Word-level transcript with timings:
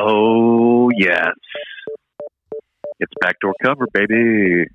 Oh, 0.00 0.90
yes. 0.96 1.34
It's 3.00 3.12
backdoor 3.20 3.52
cover, 3.60 3.88
baby. 3.92 4.66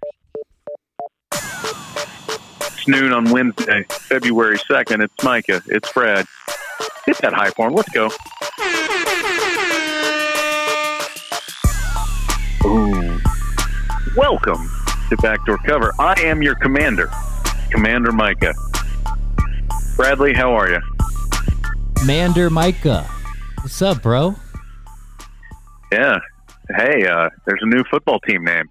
It's 1.32 2.88
noon 2.90 3.14
on 3.14 3.32
Wednesday, 3.32 3.86
February 3.90 4.58
2nd. 4.58 5.02
It's 5.02 5.24
Micah. 5.24 5.62
It's 5.68 5.88
Fred. 5.88 6.26
Hit 7.06 7.20
that 7.20 7.32
high 7.32 7.52
form. 7.52 7.74
Let's 7.74 7.90
go. 7.92 8.10
Ooh. 12.66 13.18
Welcome 14.18 14.70
to 15.08 15.16
Backdoor 15.22 15.60
Cover. 15.60 15.94
I 16.00 16.20
am 16.20 16.42
your 16.42 16.56
commander, 16.56 17.10
Commander 17.72 18.12
Micah. 18.12 18.54
Bradley, 19.96 20.34
how 20.34 20.54
are 20.54 20.70
you? 20.70 20.82
Mander 22.06 22.50
Micah. 22.50 23.10
What's 23.62 23.82
up, 23.82 24.02
bro? 24.02 24.36
Yeah. 25.94 26.18
Hey, 26.76 27.06
uh, 27.06 27.30
there's 27.46 27.62
a 27.62 27.68
new 27.68 27.84
football 27.92 28.20
team 28.20 28.44
name. 28.44 28.70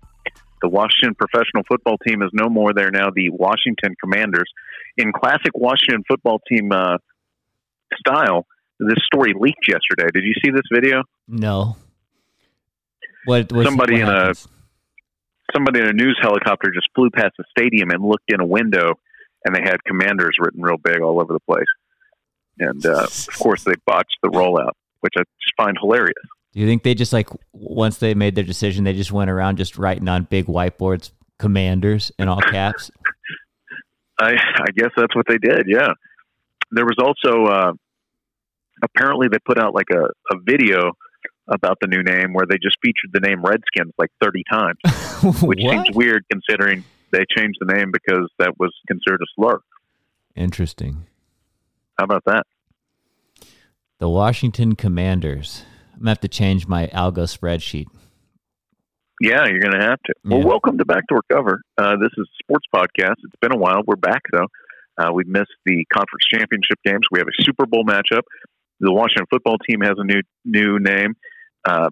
The 0.60 0.68
Washington 0.68 1.14
professional 1.14 1.62
football 1.68 1.96
team 2.06 2.22
is 2.22 2.30
no 2.32 2.48
more. 2.48 2.72
They're 2.72 2.90
now 2.90 3.10
the 3.14 3.30
Washington 3.30 3.94
Commanders. 4.00 4.50
In 4.96 5.12
classic 5.12 5.52
Washington 5.54 6.02
football 6.08 6.40
team 6.48 6.72
uh, 6.72 6.98
style, 7.96 8.46
this 8.78 8.98
story 9.06 9.34
leaked 9.38 9.68
yesterday. 9.68 10.08
Did 10.12 10.24
you 10.24 10.34
see 10.44 10.50
this 10.50 10.62
video? 10.72 11.02
No. 11.28 11.76
What? 13.24 13.50
Somebody 13.52 14.02
what 14.02 14.02
in 14.02 14.08
a- 14.08 14.34
Somebody 15.54 15.80
in 15.80 15.86
a 15.86 15.92
news 15.92 16.18
helicopter 16.22 16.70
just 16.74 16.88
flew 16.94 17.10
past 17.10 17.34
the 17.36 17.44
stadium 17.50 17.90
and 17.90 18.02
looked 18.02 18.24
in 18.28 18.40
a 18.40 18.46
window, 18.46 18.94
and 19.44 19.54
they 19.54 19.60
had 19.62 19.84
Commanders 19.84 20.36
written 20.40 20.62
real 20.62 20.78
big 20.78 21.02
all 21.02 21.20
over 21.20 21.34
the 21.34 21.40
place. 21.40 21.66
And 22.58 22.86
uh, 22.86 23.02
of 23.04 23.38
course, 23.38 23.62
they 23.64 23.74
botched 23.86 24.16
the 24.22 24.30
rollout, 24.30 24.72
which 25.00 25.12
I 25.16 25.20
just 25.20 25.52
find 25.56 25.76
hilarious. 25.78 26.14
Do 26.52 26.60
you 26.60 26.66
think 26.66 26.82
they 26.82 26.94
just 26.94 27.12
like 27.12 27.28
once 27.52 27.98
they 27.98 28.14
made 28.14 28.34
their 28.34 28.44
decision, 28.44 28.84
they 28.84 28.92
just 28.92 29.12
went 29.12 29.30
around 29.30 29.56
just 29.56 29.78
writing 29.78 30.08
on 30.08 30.24
big 30.24 30.46
whiteboards 30.46 31.10
"commanders" 31.38 32.12
in 32.18 32.28
all 32.28 32.40
caps? 32.40 32.90
I, 34.18 34.34
I 34.34 34.70
guess 34.76 34.90
that's 34.96 35.16
what 35.16 35.26
they 35.26 35.38
did. 35.38 35.66
Yeah. 35.66 35.92
There 36.70 36.84
was 36.84 36.96
also 36.98 37.46
uh, 37.46 37.72
apparently 38.82 39.28
they 39.28 39.38
put 39.44 39.58
out 39.58 39.74
like 39.74 39.88
a, 39.90 40.04
a 40.34 40.38
video 40.42 40.92
about 41.48 41.78
the 41.80 41.86
new 41.86 42.02
name 42.02 42.32
where 42.32 42.46
they 42.48 42.56
just 42.62 42.76
featured 42.82 43.10
the 43.12 43.20
name 43.20 43.42
Redskins 43.42 43.92
like 43.98 44.10
30 44.22 44.42
times, 44.50 44.78
which 45.42 45.60
seems 45.60 45.90
weird 45.92 46.24
considering 46.30 46.84
they 47.10 47.24
changed 47.36 47.58
the 47.60 47.72
name 47.72 47.90
because 47.92 48.30
that 48.38 48.58
was 48.58 48.72
considered 48.86 49.20
a 49.20 49.26
slur. 49.34 49.60
Interesting. 50.34 51.06
How 51.98 52.04
about 52.04 52.24
that? 52.26 52.46
The 53.98 54.08
Washington 54.08 54.76
Commanders. 54.76 55.64
I'm 56.02 56.06
gonna 56.06 56.10
have 56.10 56.20
to 56.22 56.28
change 56.28 56.66
my 56.66 56.88
algo 56.88 57.30
spreadsheet. 57.30 57.86
Yeah, 59.20 59.46
you're 59.46 59.60
going 59.60 59.78
to 59.78 59.86
have 59.86 60.02
to. 60.06 60.14
Well, 60.24 60.42
welcome 60.42 60.76
to 60.78 60.84
Backdoor 60.84 61.20
Cover. 61.30 61.62
Uh, 61.78 61.94
this 61.94 62.10
is 62.18 62.28
sports 62.42 62.66
podcast. 62.74 63.14
It's 63.22 63.36
been 63.40 63.52
a 63.52 63.56
while. 63.56 63.82
We're 63.86 63.94
back 63.94 64.22
though. 64.32 64.48
Uh, 64.98 65.12
we 65.12 65.22
missed 65.28 65.54
the 65.64 65.84
conference 65.94 66.24
championship 66.28 66.80
games. 66.84 67.02
We 67.12 67.20
have 67.20 67.28
a 67.28 67.42
Super 67.44 67.66
Bowl 67.66 67.84
matchup. 67.84 68.22
The 68.80 68.90
Washington 68.90 69.26
football 69.30 69.58
team 69.58 69.80
has 69.82 69.92
a 69.96 70.02
new 70.02 70.22
new 70.44 70.80
name. 70.80 71.14
Uh, 71.64 71.90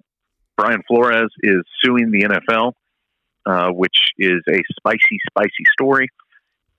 Brian 0.57 0.83
Flores 0.89 1.31
is 1.45 1.63
suing 1.81 2.11
the 2.11 2.25
NFL, 2.25 2.73
uh, 3.47 3.71
which 3.71 3.97
is 4.19 4.43
a 4.51 4.61
spicy, 4.77 5.21
spicy 5.31 5.67
story. 5.73 6.09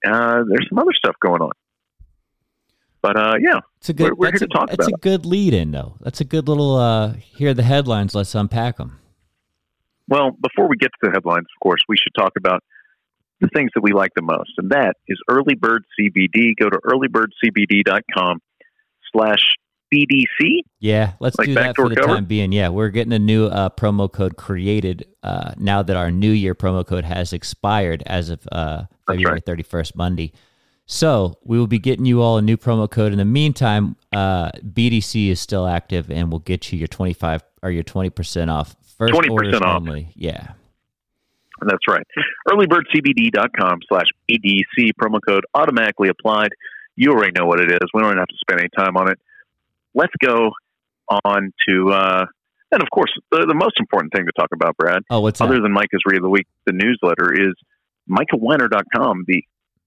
Uh, 0.05 0.43
there's 0.49 0.67
some 0.67 0.79
other 0.79 0.91
stuff 0.93 1.15
going 1.21 1.41
on, 1.41 1.51
but 3.01 3.15
uh, 3.17 3.35
yeah, 3.41 3.59
It's 3.77 3.89
a 3.89 3.93
good. 3.93 4.03
We're- 4.03 4.15
we're 4.17 4.27
that's 4.31 4.39
here 4.41 4.47
to 4.47 4.53
a, 4.53 4.57
talk 4.59 4.69
that's 4.69 4.87
about 4.87 4.97
a 4.97 5.01
good 5.01 5.25
lead 5.25 5.53
in 5.53 5.71
though. 5.71 5.95
That's 6.01 6.21
a 6.21 6.25
good 6.25 6.47
little. 6.47 6.75
uh 6.75 7.13
Here 7.13 7.49
are 7.49 7.53
the 7.53 7.63
headlines. 7.63 8.13
Let's 8.15 8.33
unpack 8.35 8.77
them. 8.77 8.99
Well, 10.07 10.31
before 10.31 10.67
we 10.67 10.75
get 10.77 10.91
to 10.91 11.09
the 11.09 11.11
headlines, 11.11 11.45
of 11.55 11.59
course, 11.63 11.79
we 11.87 11.95
should 11.97 12.13
talk 12.17 12.33
about 12.37 12.63
the 13.39 13.47
things 13.55 13.71
that 13.75 13.81
we 13.81 13.91
like 13.93 14.11
the 14.15 14.21
most, 14.21 14.51
and 14.57 14.69
that 14.71 14.95
is 15.07 15.17
Early 15.29 15.55
Bird 15.55 15.83
CBD. 15.99 16.53
Go 16.59 16.69
to 16.69 16.77
earlybirdcbd.com 16.85 18.39
slash 19.11 19.39
BDC. 19.93 20.61
Yeah, 20.79 21.13
let's 21.19 21.37
Like 21.37 21.47
do 21.47 21.53
that 21.55 21.75
for 21.75 21.89
the 21.89 21.95
cover? 21.95 22.15
time 22.15 22.25
being. 22.25 22.51
Yeah, 22.51 22.69
we're 22.69 22.89
getting 22.89 23.13
a 23.13 23.19
new 23.19 23.45
uh, 23.47 23.69
promo 23.69 24.11
code 24.11 24.37
created 24.37 25.05
uh, 25.23 25.53
now 25.57 25.81
that 25.81 25.95
our 25.97 26.11
New 26.11 26.31
Year 26.31 26.55
promo 26.55 26.85
code 26.85 27.03
has 27.03 27.33
expired 27.33 28.03
as 28.05 28.29
of 28.29 28.47
uh, 28.51 28.83
February 29.07 29.33
right. 29.35 29.45
thirty 29.45 29.63
first, 29.63 29.95
Monday. 29.95 30.31
So 30.91 31.37
we 31.45 31.57
will 31.57 31.67
be 31.67 31.79
getting 31.79 32.05
you 32.05 32.21
all 32.21 32.37
a 32.37 32.41
new 32.41 32.57
promo 32.57 32.89
code. 32.91 33.13
In 33.13 33.17
the 33.17 33.23
meantime, 33.23 33.95
uh, 34.11 34.51
BDC 34.57 35.29
is 35.29 35.39
still 35.39 35.65
active, 35.65 36.11
and 36.11 36.29
we'll 36.29 36.39
get 36.39 36.69
you 36.73 36.77
your 36.77 36.89
twenty 36.89 37.13
five 37.13 37.43
or 37.63 37.71
your 37.71 37.83
twenty 37.83 38.09
percent 38.09 38.51
off. 38.51 38.75
First 38.97 39.13
20% 39.13 39.29
orders 39.31 39.55
off. 39.61 39.77
only. 39.77 40.11
Yeah. 40.15 40.51
That's 41.61 41.87
right. 41.87 42.05
Earlybirdcbd.com 42.49 43.79
slash 43.87 44.05
BDC 44.29 44.91
promo 45.01 45.19
code 45.25 45.45
automatically 45.53 46.09
applied. 46.09 46.49
You 46.97 47.11
already 47.11 47.31
know 47.39 47.45
what 47.45 47.61
it 47.61 47.71
is. 47.71 47.79
We 47.93 48.01
don't 48.01 48.17
have 48.17 48.27
to 48.27 48.35
spend 48.41 48.59
any 48.59 48.69
time 48.77 48.97
on 48.97 49.09
it. 49.09 49.17
Let's 49.95 50.13
go 50.23 50.51
on 51.23 51.53
to, 51.69 51.89
uh, 51.91 52.25
and 52.71 52.81
of 52.83 52.89
course, 52.93 53.11
the, 53.31 53.45
the 53.47 53.55
most 53.55 53.75
important 53.79 54.11
thing 54.13 54.25
to 54.25 54.31
talk 54.37 54.49
about, 54.53 54.75
Brad, 54.77 55.03
Oh, 55.09 55.21
what's 55.21 55.39
other 55.41 55.55
that? 55.55 55.61
than 55.61 55.71
Micah's 55.71 56.01
Read 56.05 56.17
of 56.17 56.23
the 56.23 56.29
Week, 56.29 56.47
the 56.65 56.73
newsletter 56.73 57.33
is 57.33 57.53
MicahWiener.com, 58.09 59.23
the 59.27 59.43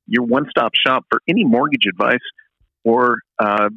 your 0.06 0.24
one 0.24 0.46
stop 0.50 0.72
shop 0.74 1.04
for 1.10 1.20
any 1.28 1.44
mortgage 1.44 1.86
advice 1.88 2.18
or 2.84 3.18
uh, 3.38 3.68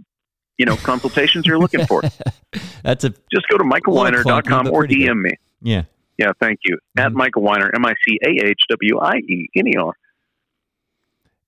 you 0.57 0.65
know 0.65 0.75
consultations 0.77 1.45
you're 1.45 1.59
looking 1.59 1.85
for. 1.85 2.01
That's 2.83 3.03
a 3.03 3.09
Just 3.33 3.47
go 3.49 3.57
to 3.57 3.63
MicahWiener.com 3.63 4.65
but 4.65 4.73
or 4.73 4.79
pretty 4.81 5.03
good. 5.05 5.11
DM 5.11 5.21
me. 5.21 5.31
yeah. 5.61 5.83
Yeah, 6.17 6.31
thank 6.41 6.59
you. 6.65 6.79
At 6.97 7.11
Mhm. 7.11 7.13
Micah 7.15 7.39
Wiener, 7.39 7.69
M 7.75 7.85
I 7.85 7.93
C 8.07 8.17
A 8.25 8.29
H 8.47 8.59
W 8.71 8.99
I 8.99 9.17
E 9.17 9.47
N 9.55 9.67
E 9.67 9.73
R, 9.77 9.93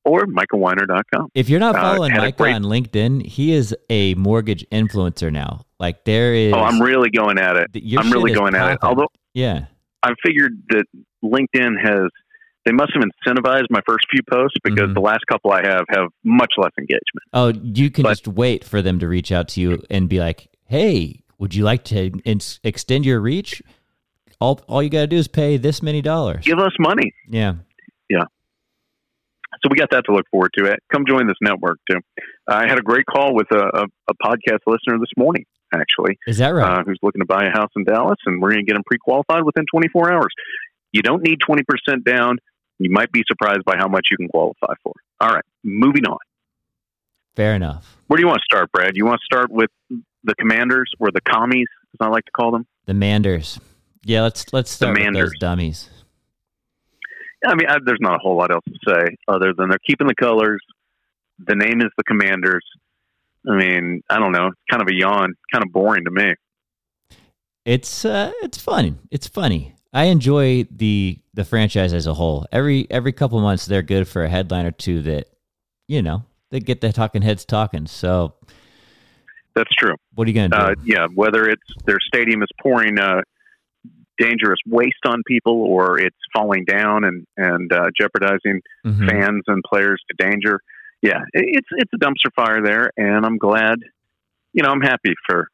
or 0.06 0.26
MicahWiener.com. 0.28 1.30
If 1.34 1.50
you're 1.50 1.60
not 1.60 1.76
Uh, 1.76 1.82
following 1.82 2.14
Micah 2.16 2.38
great- 2.38 2.54
on 2.56 2.64
LinkedIn, 2.64 3.26
he 3.26 3.52
is 3.52 3.76
a 3.90 4.14
mortgage 4.16 4.66
influencer 4.72 5.32
now. 5.32 5.66
Like 5.80 6.04
there 6.06 6.34
is. 6.36 6.54
Oh, 6.54 6.60
I'm 6.60 6.80
really 6.82 7.10
going 7.10 7.38
at 7.40 7.56
it. 7.56 7.68
I'm 7.98 8.12
really 8.12 8.34
going 8.34 8.54
at 8.56 8.74
it. 8.74 8.80
Although 8.84 9.08
yeah. 9.34 9.66
I 10.04 10.14
figured 10.24 10.62
that 10.70 10.86
LinkedIn 11.24 11.80
has, 11.84 12.10
they 12.70 12.74
must 12.76 12.92
have 12.94 13.04
incentivized 13.04 13.66
my 13.72 13.80
first 13.88 14.06
few 14.12 14.22
posts 14.30 14.56
because 14.64 14.90
Mhm. 14.90 14.94
the 14.94 15.00
last 15.02 15.26
couple 15.28 15.52
I 15.52 15.66
have 15.66 15.86
have 15.90 16.10
much 16.24 16.54
less 16.58 16.72
engagement. 16.78 17.24
Oh, 17.34 17.48
you 17.64 17.90
can 17.90 18.04
But- 18.04 18.10
just 18.10 18.28
wait 18.28 18.64
for 18.64 18.84
them 18.84 19.00
to 19.00 19.08
reach 19.08 19.32
out 19.32 19.48
to 19.50 19.62
you 19.62 19.82
and 19.90 20.08
be 20.08 20.20
like, 20.20 20.50
"Hey, 20.66 21.22
would 21.40 21.56
you 21.56 21.64
like 21.64 21.84
to 21.86 22.12
ins- 22.26 22.60
extend 22.64 23.08
your 23.08 23.20
reach? 23.22 23.64
All 24.40 24.62
all 24.68 24.84
you 24.84 24.90
got 24.92 25.02
to 25.02 25.08
do 25.08 25.18
is 25.18 25.28
pay 25.28 25.58
this 25.58 25.82
many 25.82 26.02
dollars." 26.04 26.46
Give 26.46 26.60
us 26.60 26.74
money. 26.80 27.12
Yeah. 27.28 27.56
Yeah. 28.08 28.26
So 29.64 29.68
we 29.72 29.78
got 29.78 29.90
that 29.90 30.06
to 30.06 30.14
look 30.14 30.26
forward 30.30 30.52
to. 30.58 30.78
Come 30.94 31.06
join 31.08 31.26
this 31.28 31.38
network 31.42 31.80
too. 31.90 32.00
I 32.48 32.68
had 32.68 32.78
a 32.78 32.84
great 32.84 33.06
call 33.08 33.34
with 33.34 33.48
a, 33.52 33.58
a, 33.82 33.86
a 34.10 34.14
podcast 34.24 34.60
listener 34.68 35.00
this 35.00 35.10
morning, 35.18 35.46
actually. 35.74 36.18
Is 36.28 36.38
that 36.38 36.50
right? 36.50 36.80
uh, 36.80 36.84
who's 36.86 37.00
looking 37.02 37.22
to 37.22 37.26
buy 37.26 37.46
a 37.46 37.50
house 37.50 37.72
in 37.76 37.84
Dallas, 37.84 38.18
and 38.28 38.42
we're 38.42 38.52
going 38.52 38.64
to 38.64 38.70
get 38.70 38.76
them 38.76 38.84
pre-qualified 38.86 39.44
within 39.44 39.66
24 39.72 40.14
hours. 40.14 40.32
You 40.92 41.02
don't 41.02 41.22
need 41.24 41.40
20% 41.48 42.04
down. 42.06 42.38
You 42.80 42.90
might 42.90 43.12
be 43.12 43.24
surprised 43.28 43.66
by 43.66 43.76
how 43.78 43.88
much 43.88 44.08
you 44.10 44.18
can 44.18 44.30
qualify 44.30 44.74
for. 44.82 44.94
All 45.20 45.30
right, 45.30 45.44
moving 45.64 46.06
on. 46.06 46.18
Fair 47.36 47.54
enough. 47.54 47.98
Where 48.08 48.18
do 48.18 48.22
you 48.22 48.28
want 48.28 48.40
to 48.40 48.46
start, 48.56 48.72
Brad? 48.72 48.96
You 48.96 49.06
want 49.06 49.20
to 49.20 49.26
start 49.26 49.52
with 49.52 49.70
the 50.24 50.36
Commanders 50.36 50.92
or 51.00 51.12
the 51.12 51.22
Commies, 51.22 51.68
as 51.94 51.98
I 52.00 52.08
like 52.08 52.26
to 52.26 52.32
call 52.32 52.52
them? 52.52 52.66
The 52.86 52.94
Manders. 52.94 53.60
Yeah, 54.04 54.22
let's 54.22 54.52
let's 54.54 54.72
start 54.72 54.96
with 54.96 55.04
Manders. 55.04 55.32
those 55.32 55.40
dummies. 55.40 55.90
I 57.46 57.56
mean, 57.56 57.68
I, 57.70 57.78
there's 57.86 58.00
not 58.02 58.16
a 58.16 58.20
whole 58.20 58.38
lot 58.38 58.52
else 58.52 58.64
to 58.66 58.80
say 58.88 59.16
other 59.28 59.54
than 59.58 59.70
they're 59.70 59.80
keeping 59.86 60.08
the 60.08 60.16
colors. 60.16 60.62
The 61.46 61.56
name 61.56 61.82
is 61.82 61.90
the 61.98 62.04
Commanders. 62.04 62.66
I 63.50 63.56
mean, 63.56 64.02
I 64.10 64.20
don't 64.20 64.32
know. 64.32 64.48
It's 64.48 64.62
kind 64.70 64.82
of 64.82 64.90
a 64.90 64.96
yawn, 64.96 65.36
kind 65.52 65.64
of 65.64 65.72
boring 65.72 66.04
to 66.06 66.12
me. 66.12 66.34
It's 67.66 68.04
uh, 68.04 68.32
it's 68.42 68.58
fun. 68.58 69.00
It's 69.12 69.28
funny. 69.28 69.76
I 69.94 70.06
enjoy 70.06 70.66
the 70.70 71.20
the 71.34 71.44
franchise 71.46 71.94
as 71.94 72.06
a 72.08 72.14
whole. 72.14 72.46
Every 72.52 72.88
every 72.92 73.12
couple 73.12 73.40
months, 73.42 73.66
they're 73.66 73.82
good 73.82 74.08
for 74.08 74.24
a 74.24 74.30
headline 74.30 74.66
or 74.66 74.72
two 74.72 75.02
that, 75.04 75.28
you 75.88 76.02
know, 76.02 76.24
they 76.52 76.60
get 76.60 76.82
the 76.82 76.92
talking 76.94 77.22
heads 77.22 77.44
talking. 77.46 77.88
So, 77.88 78.34
That's 79.56 79.74
true. 79.76 79.96
what 80.14 80.28
are 80.28 80.32
you 80.32 80.36
gonna 80.36 80.50
do? 80.50 80.56
uh, 80.56 80.76
yeah, 80.84 81.08
whether 81.16 81.48
it's 81.50 81.64
their 81.86 81.98
stadium 82.00 82.44
is 82.44 82.50
pouring 82.62 83.00
uh, 83.00 83.22
dangerous 84.20 84.60
waste 84.68 85.06
on 85.06 85.24
people 85.26 85.54
or 85.64 85.98
it's 86.00 86.18
falling 86.34 86.66
down 86.66 87.04
and 87.04 87.26
and 87.38 87.72
uh, 87.74 87.90
jeopardizing 88.00 88.62
Mhm. 88.86 89.10
fans 89.10 89.44
and 89.48 89.64
players 89.64 90.02
to 90.10 90.24
danger. 90.30 90.60
Yeah, 91.02 91.22
it's 91.34 91.68
it's 91.72 91.92
a 91.94 91.98
dumpster 91.98 92.32
fire 92.36 92.62
there, 92.62 92.92
and 92.98 93.26
I'm 93.26 93.38
glad. 93.38 93.80
You 94.54 94.62
know, 94.64 94.70
I'm 94.70 94.82
happy 94.82 95.14
for. 95.28 95.48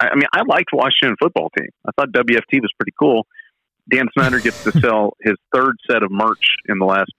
I 0.00 0.08
I 0.08 0.14
mean, 0.14 0.26
I 0.32 0.42
liked 0.46 0.70
Washington 0.72 1.16
football 1.20 1.50
team. 1.58 1.68
I 1.86 1.90
thought 1.96 2.12
WFT 2.12 2.60
was 2.62 2.70
pretty 2.78 2.92
cool. 2.98 3.26
Dan 3.90 4.06
Snyder 4.16 4.40
gets 4.40 4.62
to 4.64 4.72
sell 4.80 5.16
his 5.22 5.34
third 5.54 5.76
set 5.88 6.02
of 6.02 6.10
merch 6.10 6.44
in 6.68 6.78
the 6.78 6.84
last 6.84 7.10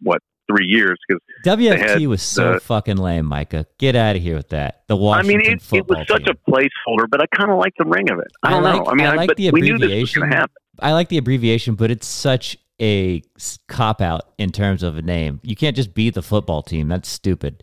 what 0.00 0.20
three 0.46 0.66
years 0.66 0.98
because 1.08 1.20
WFT 1.44 2.06
was 2.06 2.22
so 2.22 2.58
fucking 2.58 2.96
lame, 2.96 3.26
Micah. 3.26 3.66
Get 3.78 3.96
out 3.96 4.16
of 4.16 4.22
here 4.22 4.36
with 4.36 4.50
that. 4.50 4.82
The 4.88 4.96
Washington 4.96 5.40
I 5.40 5.44
mean, 5.44 5.56
it, 5.56 5.72
it 5.72 5.88
was 5.88 6.06
such 6.08 6.24
team. 6.24 6.34
a 6.46 6.50
placeholder, 6.50 7.06
but 7.10 7.22
I 7.22 7.26
kind 7.34 7.50
of 7.50 7.58
like 7.58 7.72
the 7.78 7.86
ring 7.86 8.10
of 8.10 8.18
it. 8.18 8.28
I 8.42 8.50
don't 8.50 8.62
like, 8.62 8.76
know. 8.76 8.86
I 8.86 8.94
mean, 8.94 9.06
I 9.06 9.14
like 9.14 9.28
but 9.28 9.36
the 9.36 9.48
abbreviation. 9.48 9.88
this 9.88 10.00
was 10.00 10.14
going 10.14 10.30
to 10.30 10.36
happen. 10.36 10.54
I 10.80 10.92
like 10.92 11.08
the 11.08 11.18
abbreviation, 11.18 11.76
but 11.76 11.90
it's 11.90 12.06
such 12.06 12.58
a 12.80 13.22
cop 13.68 14.00
out 14.00 14.32
in 14.38 14.50
terms 14.50 14.82
of 14.82 14.96
a 14.96 15.02
name. 15.02 15.40
You 15.42 15.56
can't 15.56 15.76
just 15.76 15.94
be 15.94 16.10
the 16.10 16.22
football 16.22 16.62
team. 16.62 16.88
That's 16.88 17.08
stupid. 17.08 17.62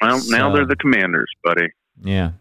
Well, 0.00 0.20
now 0.28 0.52
they're 0.52 0.66
the 0.66 0.76
Commanders, 0.76 1.30
buddy. 1.42 1.68
Yeah. 2.02 2.32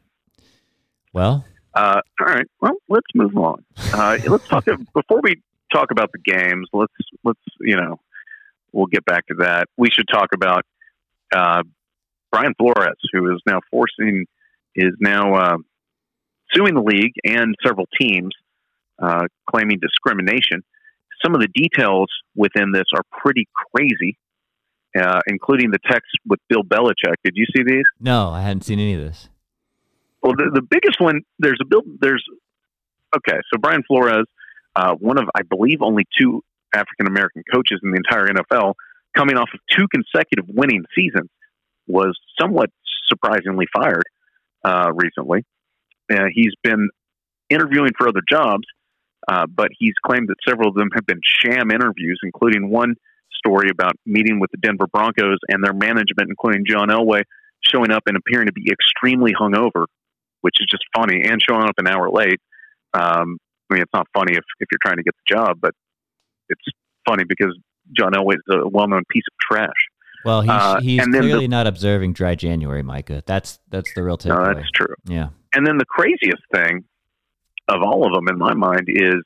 Well, 1.13 1.45
Uh, 1.73 2.01
all 2.19 2.27
right. 2.27 2.45
Well, 2.61 2.75
let's 2.89 3.07
move 3.15 3.35
on. 3.37 3.65
Uh, 3.93 4.17
let's 4.27 4.47
talk 4.47 4.65
before 4.65 5.21
we 5.21 5.41
talk 5.71 5.91
about 5.91 6.11
the 6.11 6.19
games. 6.19 6.67
Let's 6.71 6.93
let's 7.23 7.39
you 7.59 7.75
know 7.75 7.99
we'll 8.71 8.87
get 8.87 9.05
back 9.05 9.27
to 9.27 9.35
that. 9.39 9.67
We 9.77 9.89
should 9.89 10.07
talk 10.11 10.29
about 10.33 10.65
uh, 11.33 11.63
Brian 12.31 12.53
Flores, 12.57 12.97
who 13.11 13.33
is 13.33 13.41
now 13.45 13.59
forcing 13.71 14.25
is 14.75 14.93
now 14.99 15.35
uh, 15.35 15.57
suing 16.53 16.73
the 16.73 16.81
league 16.81 17.13
and 17.23 17.55
several 17.63 17.87
teams, 17.99 18.31
uh, 19.01 19.25
claiming 19.49 19.79
discrimination. 19.79 20.63
Some 21.23 21.35
of 21.35 21.41
the 21.41 21.47
details 21.53 22.09
within 22.35 22.71
this 22.71 22.85
are 22.95 23.03
pretty 23.11 23.47
crazy, 23.71 24.17
uh, 24.99 25.21
including 25.27 25.71
the 25.71 25.79
text 25.85 26.09
with 26.27 26.39
Bill 26.49 26.63
Belichick. 26.63 27.15
Did 27.23 27.33
you 27.35 27.45
see 27.55 27.63
these? 27.63 27.85
no, 27.99 28.29
I 28.29 28.41
hadn't 28.41 28.63
seen 28.63 28.79
any 28.79 28.95
of 28.95 29.01
this. 29.01 29.29
Well, 30.23 30.33
the, 30.37 30.49
the 30.53 30.61
biggest 30.61 30.99
one 30.99 31.21
there's 31.37 31.59
a 31.61 31.65
bill. 31.65 31.81
There's 31.99 32.23
okay. 33.15 33.37
So 33.51 33.59
Brian 33.59 33.83
Flores, 33.85 34.25
uh, 34.75 34.95
one 34.95 35.17
of 35.19 35.25
I 35.35 35.41
believe 35.43 35.79
only 35.81 36.05
two 36.17 36.41
African 36.73 37.07
American 37.07 37.43
coaches 37.53 37.79
in 37.83 37.91
the 37.91 37.97
entire 37.97 38.27
NFL, 38.27 38.73
coming 39.15 39.37
off 39.37 39.49
of 39.53 39.59
two 39.69 39.87
consecutive 39.93 40.45
winning 40.47 40.85
seasons, 40.95 41.29
was 41.87 42.17
somewhat 42.39 42.69
surprisingly 43.07 43.65
fired 43.75 44.05
uh, 44.63 44.91
recently. 44.93 45.45
Uh, 46.11 46.25
he's 46.33 46.53
been 46.63 46.89
interviewing 47.49 47.91
for 47.97 48.07
other 48.07 48.21
jobs, 48.27 48.63
uh, 49.27 49.45
but 49.45 49.69
he's 49.77 49.93
claimed 50.05 50.29
that 50.29 50.35
several 50.47 50.69
of 50.69 50.75
them 50.75 50.89
have 50.93 51.05
been 51.05 51.19
sham 51.23 51.69
interviews, 51.69 52.19
including 52.23 52.69
one 52.69 52.95
story 53.33 53.69
about 53.69 53.93
meeting 54.05 54.39
with 54.39 54.51
the 54.51 54.57
Denver 54.57 54.87
Broncos 54.87 55.39
and 55.49 55.63
their 55.63 55.73
management, 55.73 56.29
including 56.29 56.63
John 56.67 56.87
Elway, 56.87 57.23
showing 57.61 57.91
up 57.91 58.03
and 58.07 58.17
appearing 58.17 58.47
to 58.47 58.53
be 58.53 58.71
extremely 58.71 59.33
hungover, 59.33 59.85
which 60.43 60.55
is 60.61 60.67
just 60.69 60.83
funny, 60.95 61.23
and 61.23 61.41
showing 61.41 61.63
up 61.63 61.75
an 61.77 61.87
hour 61.87 62.09
late. 62.09 62.39
Um, 62.93 63.37
I 63.69 63.73
mean, 63.75 63.81
it's 63.81 63.93
not 63.93 64.07
funny 64.13 64.33
if, 64.33 64.43
if 64.59 64.67
you're 64.71 64.79
trying 64.83 64.97
to 64.97 65.03
get 65.03 65.15
the 65.27 65.35
job, 65.35 65.57
but 65.61 65.71
it's 66.49 66.61
funny 67.07 67.23
because 67.27 67.57
John 67.97 68.11
Elway 68.13 68.35
is 68.35 68.41
a 68.49 68.67
well-known 68.69 69.03
piece 69.09 69.23
of 69.31 69.37
trash. 69.55 69.81
Well, 70.25 70.41
he's, 70.41 70.51
Uh, 70.51 70.79
he's 70.79 70.99
then 71.01 71.11
the- 71.11 71.19
clearly 71.19 71.47
not 71.47 71.65
observing 71.67 72.13
dry 72.13 72.35
January, 72.35 72.83
Micah. 72.83 73.23
That's 73.25 73.59
that's 73.69 73.93
the 73.93 74.03
real 74.03 74.17
No, 74.25 74.35
takeaway. 74.35 74.55
that's 74.55 74.71
true. 74.71 74.95
yeah. 75.05 75.29
And 75.55 75.65
then 75.67 75.77
the 75.77 75.85
craziest 75.85 76.43
thing 76.53 76.85
of 77.67 77.81
all 77.81 78.05
of 78.05 78.13
them 78.13 78.27
in 78.29 78.37
my 78.37 78.53
mind 78.53 78.85
is, 78.87 79.21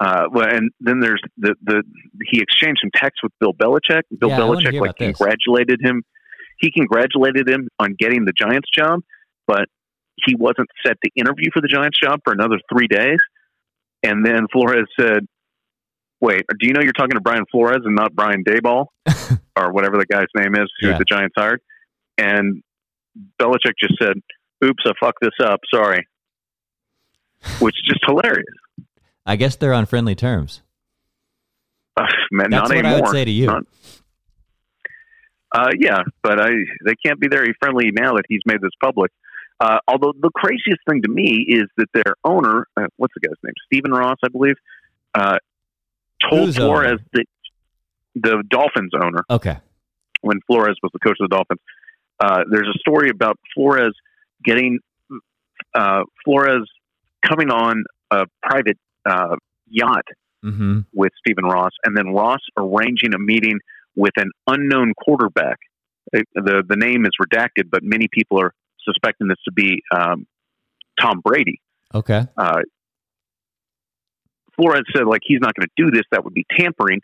uh, 0.00 0.24
well, 0.32 0.48
and 0.48 0.70
then 0.80 1.00
there's 1.00 1.20
the 1.36 1.54
the 1.62 1.82
he 2.24 2.40
exchanged 2.40 2.80
some 2.82 2.90
texts 2.94 3.22
with 3.22 3.32
Bill 3.40 3.52
Belichick. 3.52 4.02
Bill 4.18 4.28
Yeah, 4.30 4.38
Belichick 4.38 4.80
like 4.80 4.96
this. 4.96 5.16
congratulated 5.16 5.80
him. 5.82 6.02
He 6.58 6.70
congratulated 6.72 7.48
him 7.48 7.68
on 7.78 7.94
getting 7.98 8.24
the 8.24 8.32
Giants 8.32 8.68
job, 8.76 9.00
but 9.46 9.66
he 10.26 10.34
wasn't 10.34 10.68
set 10.86 10.96
to 11.04 11.10
interview 11.16 11.50
for 11.52 11.60
the 11.60 11.68
Giants 11.68 11.98
job 12.02 12.20
for 12.24 12.32
another 12.32 12.58
three 12.72 12.86
days. 12.88 13.18
And 14.02 14.24
then 14.24 14.46
Flores 14.52 14.86
said, 14.98 15.26
"Wait, 16.20 16.42
do 16.58 16.66
you 16.66 16.72
know 16.72 16.80
you're 16.82 16.92
talking 16.92 17.14
to 17.16 17.20
Brian 17.20 17.44
Flores 17.50 17.80
and 17.84 17.94
not 17.96 18.14
Brian 18.14 18.44
Daboll 18.44 18.86
or 19.56 19.72
whatever 19.72 19.96
the 19.98 20.06
guy's 20.06 20.26
name 20.36 20.54
is 20.54 20.70
who 20.80 20.88
Yeah. 20.88 20.98
the 20.98 21.04
Giants 21.04 21.34
hired?" 21.36 21.60
And 22.16 22.62
Belichick 23.40 23.74
just 23.80 23.94
said, 24.00 24.14
"Oops, 24.64 24.82
I 24.86 24.92
fucked 25.00 25.18
this 25.20 25.30
up. 25.42 25.60
Sorry," 25.74 26.06
which 27.60 27.74
is 27.76 27.82
just 27.88 28.00
hilarious. 28.06 28.44
I 29.26 29.36
guess 29.36 29.56
they're 29.56 29.74
on 29.74 29.86
friendly 29.86 30.14
terms. 30.14 30.62
Ugh, 31.96 32.06
man, 32.30 32.50
That's 32.50 32.68
not 32.70 32.76
what 32.76 32.78
anymore. 32.78 32.98
I 32.98 33.00
would 33.00 33.10
say 33.10 33.24
to 33.24 33.30
you. 33.30 33.46
Not- 33.46 33.64
uh, 35.54 35.70
yeah, 35.78 36.02
but 36.22 36.38
I 36.40 36.50
they 36.84 36.94
can't 37.04 37.18
be 37.18 37.28
very 37.28 37.54
friendly 37.58 37.90
now 37.92 38.14
that 38.14 38.24
he's 38.28 38.42
made 38.46 38.60
this 38.60 38.70
public. 38.82 39.10
Uh, 39.60 39.78
although 39.88 40.12
the 40.20 40.30
craziest 40.34 40.78
thing 40.88 41.02
to 41.02 41.08
me 41.10 41.44
is 41.48 41.64
that 41.76 41.86
their 41.92 42.14
owner, 42.24 42.66
uh, 42.76 42.86
what's 42.96 43.12
the 43.14 43.26
guy's 43.26 43.36
name, 43.42 43.54
Stephen 43.66 43.90
Ross, 43.90 44.16
I 44.24 44.28
believe, 44.28 44.54
uh, 45.14 45.38
told 46.30 46.46
Whose 46.46 46.56
Flores 46.56 46.86
owner? 46.92 46.98
that 47.14 47.24
the 48.14 48.42
Dolphins 48.48 48.92
owner, 48.94 49.24
Okay. 49.30 49.58
when 50.20 50.40
Flores 50.46 50.76
was 50.82 50.90
the 50.92 50.98
coach 51.00 51.16
of 51.20 51.28
the 51.28 51.36
Dolphins, 51.36 51.60
uh, 52.20 52.44
there's 52.50 52.68
a 52.68 52.78
story 52.78 53.10
about 53.10 53.38
Flores 53.54 53.94
getting 54.44 54.78
uh, 55.74 56.02
Flores 56.24 56.68
coming 57.26 57.50
on 57.50 57.84
a 58.10 58.26
private 58.42 58.78
uh, 59.08 59.36
yacht 59.68 60.04
Mm-hmm. 60.44 60.82
with 60.94 61.10
Stephen 61.18 61.44
Ross, 61.46 61.72
and 61.84 61.96
then 61.96 62.14
Ross 62.14 62.38
arranging 62.56 63.12
a 63.12 63.18
meeting 63.18 63.58
with 63.96 64.12
an 64.16 64.30
unknown 64.46 64.92
quarterback. 64.94 65.56
It- 66.12 66.28
the 66.32 66.62
The 66.66 66.76
name 66.76 67.04
is 67.06 67.10
redacted, 67.20 67.68
but 67.70 67.82
many 67.82 68.06
people 68.12 68.40
are 68.40 68.52
suspecting 68.88 69.28
this 69.28 69.38
to 69.44 69.52
be 69.52 69.82
um, 69.94 70.26
Tom 71.00 71.20
Brady. 71.24 71.60
Okay. 71.94 72.26
Uh, 72.36 72.60
Flores 74.56 74.82
said 74.94 75.06
like 75.06 75.20
he's 75.24 75.40
not 75.40 75.54
going 75.54 75.68
to 75.68 75.84
do 75.84 75.90
this; 75.90 76.04
that 76.10 76.24
would 76.24 76.34
be 76.34 76.46
tampering. 76.58 77.00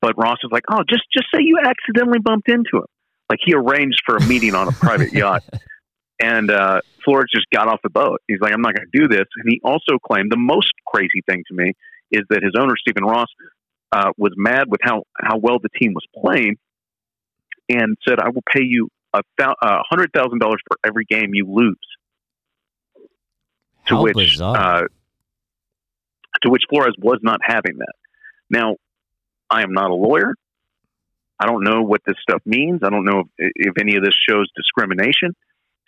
But 0.00 0.14
Ross 0.16 0.38
is 0.42 0.50
like, 0.50 0.64
oh, 0.70 0.82
just 0.88 1.02
just 1.12 1.26
say 1.34 1.40
you 1.42 1.58
accidentally 1.64 2.18
bumped 2.18 2.48
into 2.48 2.78
him. 2.78 2.86
Like 3.28 3.40
he 3.44 3.54
arranged 3.54 4.02
for 4.04 4.16
a 4.16 4.26
meeting 4.26 4.54
on 4.54 4.68
a 4.68 4.72
private 4.72 5.12
yacht, 5.12 5.42
and 6.20 6.50
uh, 6.50 6.80
Flores 7.04 7.30
just 7.34 7.46
got 7.52 7.68
off 7.68 7.80
the 7.82 7.90
boat. 7.90 8.20
He's 8.28 8.40
like, 8.40 8.52
I'm 8.52 8.62
not 8.62 8.74
going 8.74 8.86
to 8.90 8.98
do 8.98 9.08
this. 9.08 9.26
And 9.36 9.44
he 9.48 9.60
also 9.64 9.98
claimed 10.04 10.30
the 10.30 10.36
most 10.36 10.72
crazy 10.86 11.22
thing 11.26 11.42
to 11.48 11.54
me 11.54 11.72
is 12.10 12.22
that 12.30 12.42
his 12.42 12.52
owner 12.58 12.74
Stephen 12.78 13.04
Ross 13.04 13.28
uh, 13.90 14.12
was 14.16 14.32
mad 14.36 14.64
with 14.68 14.80
how 14.82 15.02
how 15.20 15.38
well 15.38 15.58
the 15.58 15.68
team 15.80 15.92
was 15.94 16.04
playing, 16.14 16.56
and 17.68 17.96
said, 18.06 18.18
"I 18.20 18.28
will 18.28 18.44
pay 18.52 18.62
you 18.62 18.88
a 19.14 19.78
hundred 19.88 20.12
thousand 20.12 20.38
dollars 20.38 20.60
for 20.66 20.78
every 20.84 21.04
game 21.04 21.34
you 21.34 21.46
lose." 21.48 21.76
To 23.86 23.96
How 23.96 24.02
which 24.02 24.40
uh, 24.40 24.82
to 26.42 26.50
which 26.50 26.62
Flores 26.68 26.94
was 26.98 27.18
not 27.22 27.40
having 27.42 27.78
that. 27.78 27.94
Now, 28.50 28.76
I 29.50 29.62
am 29.62 29.72
not 29.72 29.90
a 29.90 29.94
lawyer. 29.94 30.34
I 31.38 31.46
don't 31.46 31.64
know 31.64 31.82
what 31.82 32.02
this 32.06 32.16
stuff 32.22 32.40
means. 32.46 32.80
I 32.84 32.90
don't 32.90 33.04
know 33.04 33.24
if, 33.38 33.52
if 33.56 33.74
any 33.80 33.96
of 33.96 34.04
this 34.04 34.14
shows 34.28 34.48
discrimination. 34.54 35.34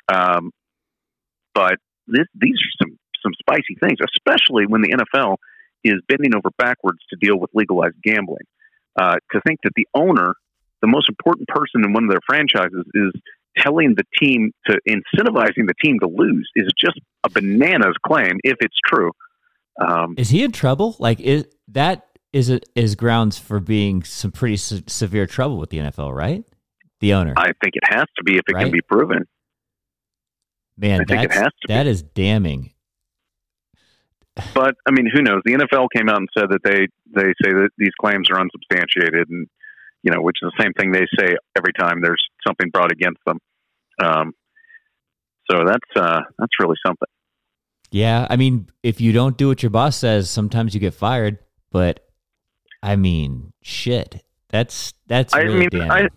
Um, 0.08 0.50
but 1.54 1.76
this, 2.06 2.26
these 2.34 2.54
are 2.54 2.84
some 2.84 2.98
some 3.22 3.32
spicy 3.38 3.76
things, 3.80 3.98
especially 4.14 4.66
when 4.66 4.82
the 4.82 4.88
NFL 4.88 5.36
is 5.82 5.94
bending 6.08 6.34
over 6.34 6.50
backwards 6.58 6.98
to 7.10 7.16
deal 7.16 7.38
with 7.38 7.50
legalized 7.54 7.96
gambling. 8.02 8.44
Uh, 8.98 9.16
to 9.32 9.40
think 9.46 9.60
that 9.64 9.72
the 9.74 9.86
owner, 9.94 10.34
the 10.84 10.90
most 10.90 11.08
important 11.08 11.48
person 11.48 11.82
in 11.84 11.92
one 11.94 12.04
of 12.04 12.10
their 12.10 12.20
franchises, 12.26 12.84
is 12.94 13.12
telling 13.56 13.94
the 13.96 14.04
team 14.20 14.52
to 14.66 14.76
incentivizing 14.88 15.66
the 15.66 15.74
team 15.82 15.98
to 16.00 16.08
lose 16.08 16.48
is 16.56 16.68
just 16.78 17.00
a 17.24 17.30
bananas 17.30 17.94
claim 18.06 18.32
if 18.44 18.56
it's 18.60 18.76
true. 18.86 19.12
Um, 19.80 20.14
is 20.18 20.28
he 20.30 20.42
in 20.44 20.52
trouble? 20.52 20.96
Like, 20.98 21.20
is 21.20 21.46
that 21.68 22.06
is 22.32 22.48
it 22.50 22.68
is 22.74 22.96
grounds 22.96 23.38
for 23.38 23.60
being 23.60 24.02
some 24.02 24.32
pretty 24.32 24.56
se- 24.56 24.84
severe 24.88 25.26
trouble 25.26 25.56
with 25.56 25.70
the 25.70 25.78
NFL, 25.78 26.12
right? 26.14 26.44
The 27.00 27.14
owner, 27.14 27.32
I 27.36 27.52
think 27.62 27.74
it 27.74 27.84
has 27.88 28.06
to 28.18 28.24
be 28.24 28.34
if 28.36 28.42
it 28.48 28.54
Right? 28.54 28.64
can 28.64 28.72
be 28.72 28.80
proven. 28.82 29.24
man, 30.76 31.00
I 31.02 31.04
think 31.04 31.22
it 31.24 31.32
has 31.32 31.44
to 31.62 31.68
be. 31.68 31.74
that 31.74 31.86
is 31.86 32.02
damning. 32.02 32.72
But 34.54 34.74
I 34.88 34.90
mean, 34.90 35.08
who 35.12 35.22
knows? 35.22 35.42
The 35.44 35.52
NFL 35.54 35.88
came 35.96 36.08
out 36.08 36.16
and 36.18 36.28
said 36.36 36.46
that 36.50 36.60
they 36.64 36.88
they 37.14 37.28
say 37.44 37.52
that 37.52 37.68
these 37.78 37.92
claims 38.00 38.28
are 38.30 38.40
unsubstantiated, 38.40 39.28
and 39.30 39.46
you 40.04 40.12
know, 40.12 40.20
which 40.20 40.36
is 40.42 40.52
the 40.56 40.62
same 40.62 40.72
thing 40.74 40.92
they 40.92 41.06
say 41.18 41.34
every 41.56 41.72
time 41.78 42.00
there's 42.02 42.22
something 42.46 42.68
brought 42.70 42.92
against 42.92 43.20
them. 43.26 43.38
Um, 44.02 44.32
so 45.50 45.64
that's 45.66 45.90
uh, 45.96 46.20
that's 46.38 46.52
really 46.60 46.76
something. 46.86 47.08
Yeah, 47.90 48.26
I 48.30 48.36
mean, 48.36 48.68
if 48.82 49.00
you 49.00 49.12
don't 49.12 49.36
do 49.36 49.48
what 49.48 49.62
your 49.62 49.70
boss 49.70 49.96
says, 49.96 50.28
sometimes 50.30 50.74
you 50.74 50.80
get 50.80 50.94
fired. 50.94 51.38
But 51.70 52.06
I 52.82 52.96
mean, 52.96 53.52
shit, 53.62 54.22
that's 54.50 54.92
that's 55.06 55.32
I 55.34 55.40
really 55.40 55.58
mean, 55.60 55.68
damning. 55.70 55.90
I- 55.90 56.08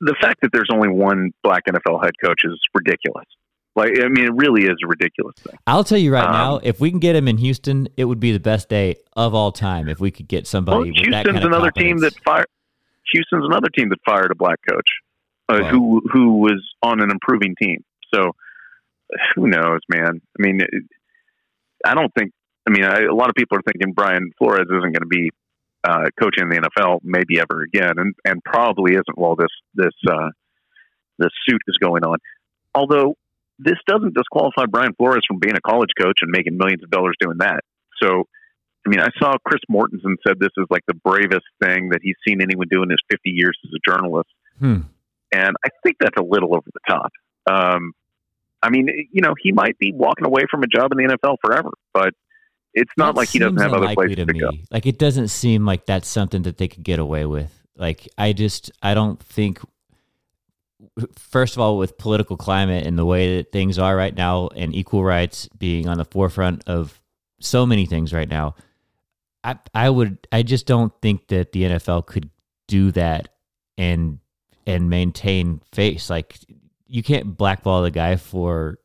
The 0.00 0.16
fact 0.20 0.40
that 0.42 0.50
there's 0.52 0.68
only 0.72 0.88
one 0.88 1.30
black 1.44 1.62
NFL 1.68 2.02
head 2.04 2.14
coach 2.24 2.40
is 2.44 2.58
ridiculous. 2.74 3.26
Like, 3.74 3.92
I 4.02 4.08
mean, 4.08 4.26
it 4.26 4.34
really 4.34 4.64
is 4.64 4.76
a 4.84 4.86
ridiculous 4.88 5.34
thing. 5.38 5.56
I'll 5.66 5.84
tell 5.84 5.96
you 5.96 6.12
right 6.12 6.26
Um, 6.26 6.32
now, 6.32 6.60
if 6.62 6.78
we 6.80 6.90
can 6.90 6.98
get 6.98 7.16
him 7.16 7.26
in 7.28 7.38
Houston, 7.38 7.88
it 7.96 8.04
would 8.04 8.20
be 8.20 8.32
the 8.32 8.40
best 8.40 8.68
day 8.68 8.96
of 9.16 9.32
all 9.34 9.50
time 9.52 9.88
if 9.88 9.98
we 10.00 10.10
could 10.10 10.28
get 10.28 10.46
somebody. 10.46 10.76
Well, 10.76 10.86
with 10.88 10.94
Houston's 10.96 11.12
that 11.14 11.24
kind 11.24 11.38
of 11.38 11.44
another 11.44 11.70
team 11.70 11.98
that 11.98 12.12
confidence. 12.14 12.24
fired. 12.24 12.46
Houston's 13.12 13.44
another 13.44 13.68
team 13.76 13.88
that 13.90 13.98
fired 14.04 14.30
a 14.30 14.34
black 14.34 14.58
coach, 14.68 14.88
uh, 15.48 15.58
Wow. 15.62 15.68
who 15.70 16.02
who 16.12 16.36
was 16.38 16.62
on 16.82 17.00
an 17.00 17.10
improving 17.10 17.54
team. 17.60 17.84
So 18.14 18.32
who 19.34 19.48
knows, 19.48 19.80
man? 19.88 20.20
I 20.38 20.42
mean, 20.42 20.60
it, 20.60 20.84
I 21.84 21.94
don't 21.94 22.12
think. 22.16 22.32
I 22.66 22.70
mean, 22.70 22.84
I, 22.84 23.00
a 23.00 23.14
lot 23.14 23.28
of 23.28 23.34
people 23.34 23.58
are 23.58 23.62
thinking 23.62 23.92
Brian 23.92 24.30
Flores 24.38 24.66
isn't 24.70 24.80
going 24.80 24.94
to 25.00 25.06
be 25.06 25.30
uh, 25.84 26.04
coaching 26.20 26.48
the 26.48 26.56
NFL, 26.60 27.00
maybe 27.02 27.40
ever 27.40 27.62
again, 27.62 27.94
and 27.96 28.14
and 28.24 28.42
probably 28.44 28.92
isn't 28.92 29.16
while 29.18 29.36
this 29.36 29.50
this 29.74 29.94
uh, 30.08 30.30
this 31.18 31.30
suit 31.48 31.60
is 31.66 31.76
going 31.78 32.04
on. 32.04 32.18
Although 32.74 33.16
this 33.58 33.78
doesn't 33.86 34.14
disqualify 34.14 34.64
Brian 34.70 34.94
Flores 34.94 35.22
from 35.26 35.38
being 35.38 35.56
a 35.56 35.60
college 35.60 35.90
coach 36.00 36.18
and 36.22 36.30
making 36.30 36.56
millions 36.56 36.82
of 36.82 36.90
dollars 36.90 37.14
doing 37.20 37.38
that. 37.38 37.60
So, 38.02 38.24
I 38.86 38.90
mean, 38.90 39.00
I 39.00 39.08
saw 39.18 39.34
Chris 39.44 39.60
Mortensen 39.70 40.16
said 40.26 40.38
this 40.40 40.50
is 40.56 40.66
like 40.70 40.82
the 40.88 40.94
bravest 40.94 41.46
thing 41.62 41.90
that 41.90 42.00
he's 42.02 42.16
seen 42.26 42.42
anyone 42.42 42.66
do 42.70 42.82
in 42.82 42.90
his 42.90 43.00
50 43.10 43.30
years 43.30 43.56
as 43.64 43.70
a 43.74 43.90
journalist. 43.90 44.30
Hmm. 44.58 44.80
And 45.32 45.56
I 45.64 45.68
think 45.82 45.96
that's 46.00 46.18
a 46.18 46.24
little 46.24 46.54
over 46.54 46.66
the 46.66 46.80
top. 46.88 47.12
Um, 47.46 47.92
I 48.62 48.70
mean, 48.70 48.88
you 49.10 49.22
know, 49.22 49.34
he 49.40 49.52
might 49.52 49.78
be 49.78 49.92
walking 49.92 50.26
away 50.26 50.42
from 50.50 50.62
a 50.62 50.66
job 50.66 50.92
in 50.92 50.98
the 50.98 51.16
NFL 51.16 51.36
forever, 51.44 51.70
but 51.92 52.14
it's 52.74 52.92
not 52.96 53.14
That 53.14 53.20
like 53.20 53.28
he 53.28 53.38
doesn't 53.38 53.60
have 53.60 53.72
other 53.72 53.94
places 53.94 54.16
to 54.16 54.26
to 54.26 54.32
go. 54.32 54.50
Like 54.70 54.86
it 54.86 54.98
doesn't 54.98 55.28
seem 55.28 55.66
like 55.66 55.86
that's 55.86 56.08
something 56.08 56.42
that 56.42 56.58
they 56.58 56.68
could 56.68 56.82
get 56.82 56.98
away 56.98 57.26
with. 57.26 57.52
Like 57.76 58.08
I 58.16 58.32
just 58.32 58.70
I 58.82 58.94
don't 58.94 59.20
think 59.20 59.60
first 61.16 61.56
of 61.56 61.60
all 61.60 61.78
with 61.78 61.96
political 61.98 62.36
climate 62.36 62.86
and 62.86 62.98
the 62.98 63.04
way 63.04 63.36
that 63.36 63.52
things 63.52 63.78
are 63.78 63.96
right 63.96 64.14
now 64.14 64.48
and 64.54 64.74
equal 64.74 65.04
rights 65.04 65.48
being 65.58 65.88
on 65.88 65.98
the 65.98 66.04
forefront 66.04 66.62
of 66.66 67.00
so 67.40 67.66
many 67.66 67.86
things 67.86 68.12
right 68.12 68.28
now. 68.28 68.54
I 69.44 69.56
I 69.74 69.90
would 69.90 70.26
I 70.30 70.42
just 70.42 70.66
don't 70.66 70.92
think 71.00 71.28
that 71.28 71.52
the 71.52 71.62
NFL 71.64 72.06
could 72.06 72.30
do 72.68 72.90
that 72.92 73.28
and 73.76 74.18
and 74.66 74.88
maintain 74.88 75.60
face. 75.72 76.10
Like 76.10 76.38
you 76.86 77.02
can't 77.02 77.36
blackball 77.36 77.82
the 77.82 77.90
guy 77.90 78.16
for 78.16 78.78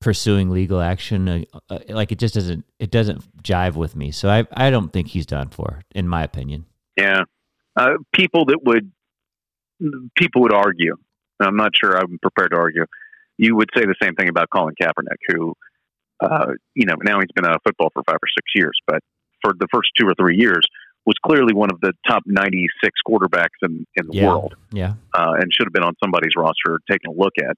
pursuing 0.00 0.50
legal 0.50 0.80
action. 0.80 1.28
Uh, 1.28 1.44
uh, 1.70 1.78
like 1.88 2.12
it 2.12 2.18
just 2.18 2.34
doesn't 2.34 2.64
it 2.78 2.90
doesn't 2.90 3.42
jive 3.42 3.74
with 3.74 3.96
me. 3.96 4.10
So 4.10 4.28
i 4.28 4.46
i 4.52 4.70
don't 4.70 4.92
think 4.92 5.08
he's 5.08 5.26
done 5.26 5.48
for 5.48 5.82
in 5.94 6.08
my 6.08 6.22
opinion. 6.22 6.66
Yeah, 6.96 7.22
uh, 7.76 7.94
people 8.14 8.46
that 8.46 8.58
would 8.64 8.90
people 10.16 10.42
would 10.42 10.52
argue. 10.52 10.96
I'm 11.40 11.56
not 11.56 11.72
sure 11.74 11.96
I'm 11.96 12.18
prepared 12.20 12.52
to 12.52 12.58
argue. 12.58 12.86
You 13.38 13.56
would 13.56 13.70
say 13.76 13.84
the 13.84 13.94
same 14.00 14.14
thing 14.14 14.28
about 14.28 14.48
Colin 14.50 14.74
Kaepernick, 14.80 15.16
who, 15.28 15.54
uh, 16.20 16.52
you 16.74 16.86
know, 16.86 16.94
now 17.02 17.18
he's 17.18 17.32
been 17.34 17.44
out 17.44 17.56
of 17.56 17.62
football 17.66 17.90
for 17.92 18.02
five 18.06 18.16
or 18.16 18.28
six 18.28 18.52
years, 18.54 18.78
but 18.86 19.00
for 19.42 19.52
the 19.58 19.66
first 19.72 19.90
two 19.98 20.06
or 20.06 20.14
three 20.14 20.36
years 20.36 20.62
was 21.04 21.16
clearly 21.26 21.52
one 21.52 21.70
of 21.70 21.80
the 21.80 21.92
top 22.06 22.22
96 22.26 22.92
quarterbacks 23.06 23.48
in, 23.62 23.84
in 23.96 24.06
the 24.06 24.14
yeah. 24.14 24.28
world, 24.28 24.54
yeah. 24.70 24.94
Uh, 25.12 25.32
and 25.38 25.52
should 25.52 25.66
have 25.66 25.72
been 25.72 25.82
on 25.82 25.94
somebody's 26.02 26.32
roster 26.36 26.78
taken 26.88 27.10
a 27.10 27.12
look 27.12 27.32
at, 27.38 27.56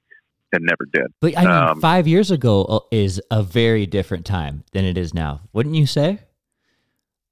and 0.52 0.64
never 0.64 0.86
did. 0.92 1.12
but 1.20 1.36
i 1.36 1.42
mean 1.42 1.50
Um, 1.50 1.80
5 1.80 2.06
years 2.06 2.30
ago 2.30 2.64
uh, 2.64 2.78
is 2.90 3.20
a 3.30 3.42
very 3.42 3.86
different 3.86 4.24
time 4.24 4.64
than 4.72 4.84
it 4.84 4.96
is 4.96 5.12
now 5.12 5.42
wouldn't 5.52 5.74
you 5.74 5.86
say? 5.86 6.20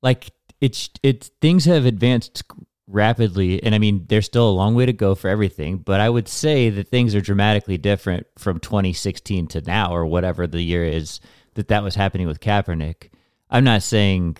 Like 0.02 0.32
it's 0.61 0.90
it's 1.02 1.30
things 1.40 1.64
have 1.66 1.85
advanced 1.85 2.42
rapidly 2.88 3.62
and 3.62 3.75
i 3.75 3.78
mean 3.78 4.04
there's 4.09 4.26
still 4.26 4.49
a 4.49 4.50
long 4.50 4.75
way 4.75 4.85
to 4.85 4.92
go 4.92 5.14
for 5.14 5.28
everything 5.28 5.78
but 5.78 6.00
i 6.00 6.11
would 6.11 6.28
say 6.28 6.68
that 6.68 6.88
things 6.88 7.14
are 7.14 7.21
dramatically 7.21 7.78
different 7.78 8.26
from 8.37 8.59
2016 8.59 9.47
to 9.47 9.61
now 9.62 9.94
or 9.94 10.04
whatever 10.04 10.47
the 10.47 10.61
year 10.61 10.85
is 10.85 11.21
that 11.54 11.68
that 11.68 11.82
was 11.82 11.94
happening 11.94 12.26
with 12.26 12.40
Kaepernick 12.40 13.11
i'm 13.52 13.64
not 13.64 13.82
saying 13.82 14.37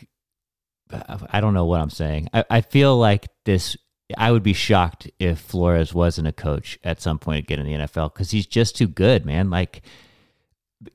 i 1.31 1.40
don't 1.40 1.54
know 1.54 1.64
what 1.64 1.81
i'm 1.81 1.90
saying 1.90 2.28
i, 2.35 2.45
I 2.50 2.61
feel 2.61 2.97
like 2.97 3.28
this 3.45 3.76
i 4.19 4.33
would 4.33 4.42
be 4.42 4.52
shocked 4.52 5.09
if 5.21 5.38
flores 5.38 5.95
wasn't 5.95 6.28
a 6.28 6.33
coach 6.33 6.78
at 6.83 7.00
some 7.00 7.19
point 7.19 7.45
again 7.45 7.61
in 7.61 7.66
the 7.66 7.87
nfl 7.87 8.12
because 8.12 8.33
he's 8.33 8.47
just 8.47 8.76
too 8.76 8.88
good 8.88 9.25
man 9.25 9.49
like 9.50 9.83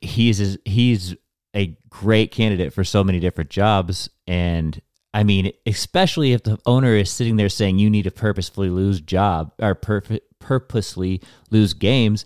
he's 0.01 0.57
he's 0.65 1.15
a 1.55 1.77
great 1.89 2.31
candidate 2.31 2.74
for 2.74 2.83
so 2.83 3.03
many 3.03 3.19
different 3.19 3.50
jobs 3.50 4.09
and 4.27 4.81
I 5.13 5.24
mean, 5.24 5.51
especially 5.65 6.33
if 6.33 6.43
the 6.43 6.59
owner 6.67 6.93
is 6.95 7.09
sitting 7.09 7.38
there 7.38 7.50
saying 7.50 7.79
you 7.79 7.89
need 7.89 8.03
to 8.03 8.12
purposefully 8.12 8.69
lose 8.69 9.01
job 9.01 9.51
or 9.59 9.74
pur- 9.74 10.03
purposely 10.39 11.21
lose 11.50 11.74
games. 11.74 12.24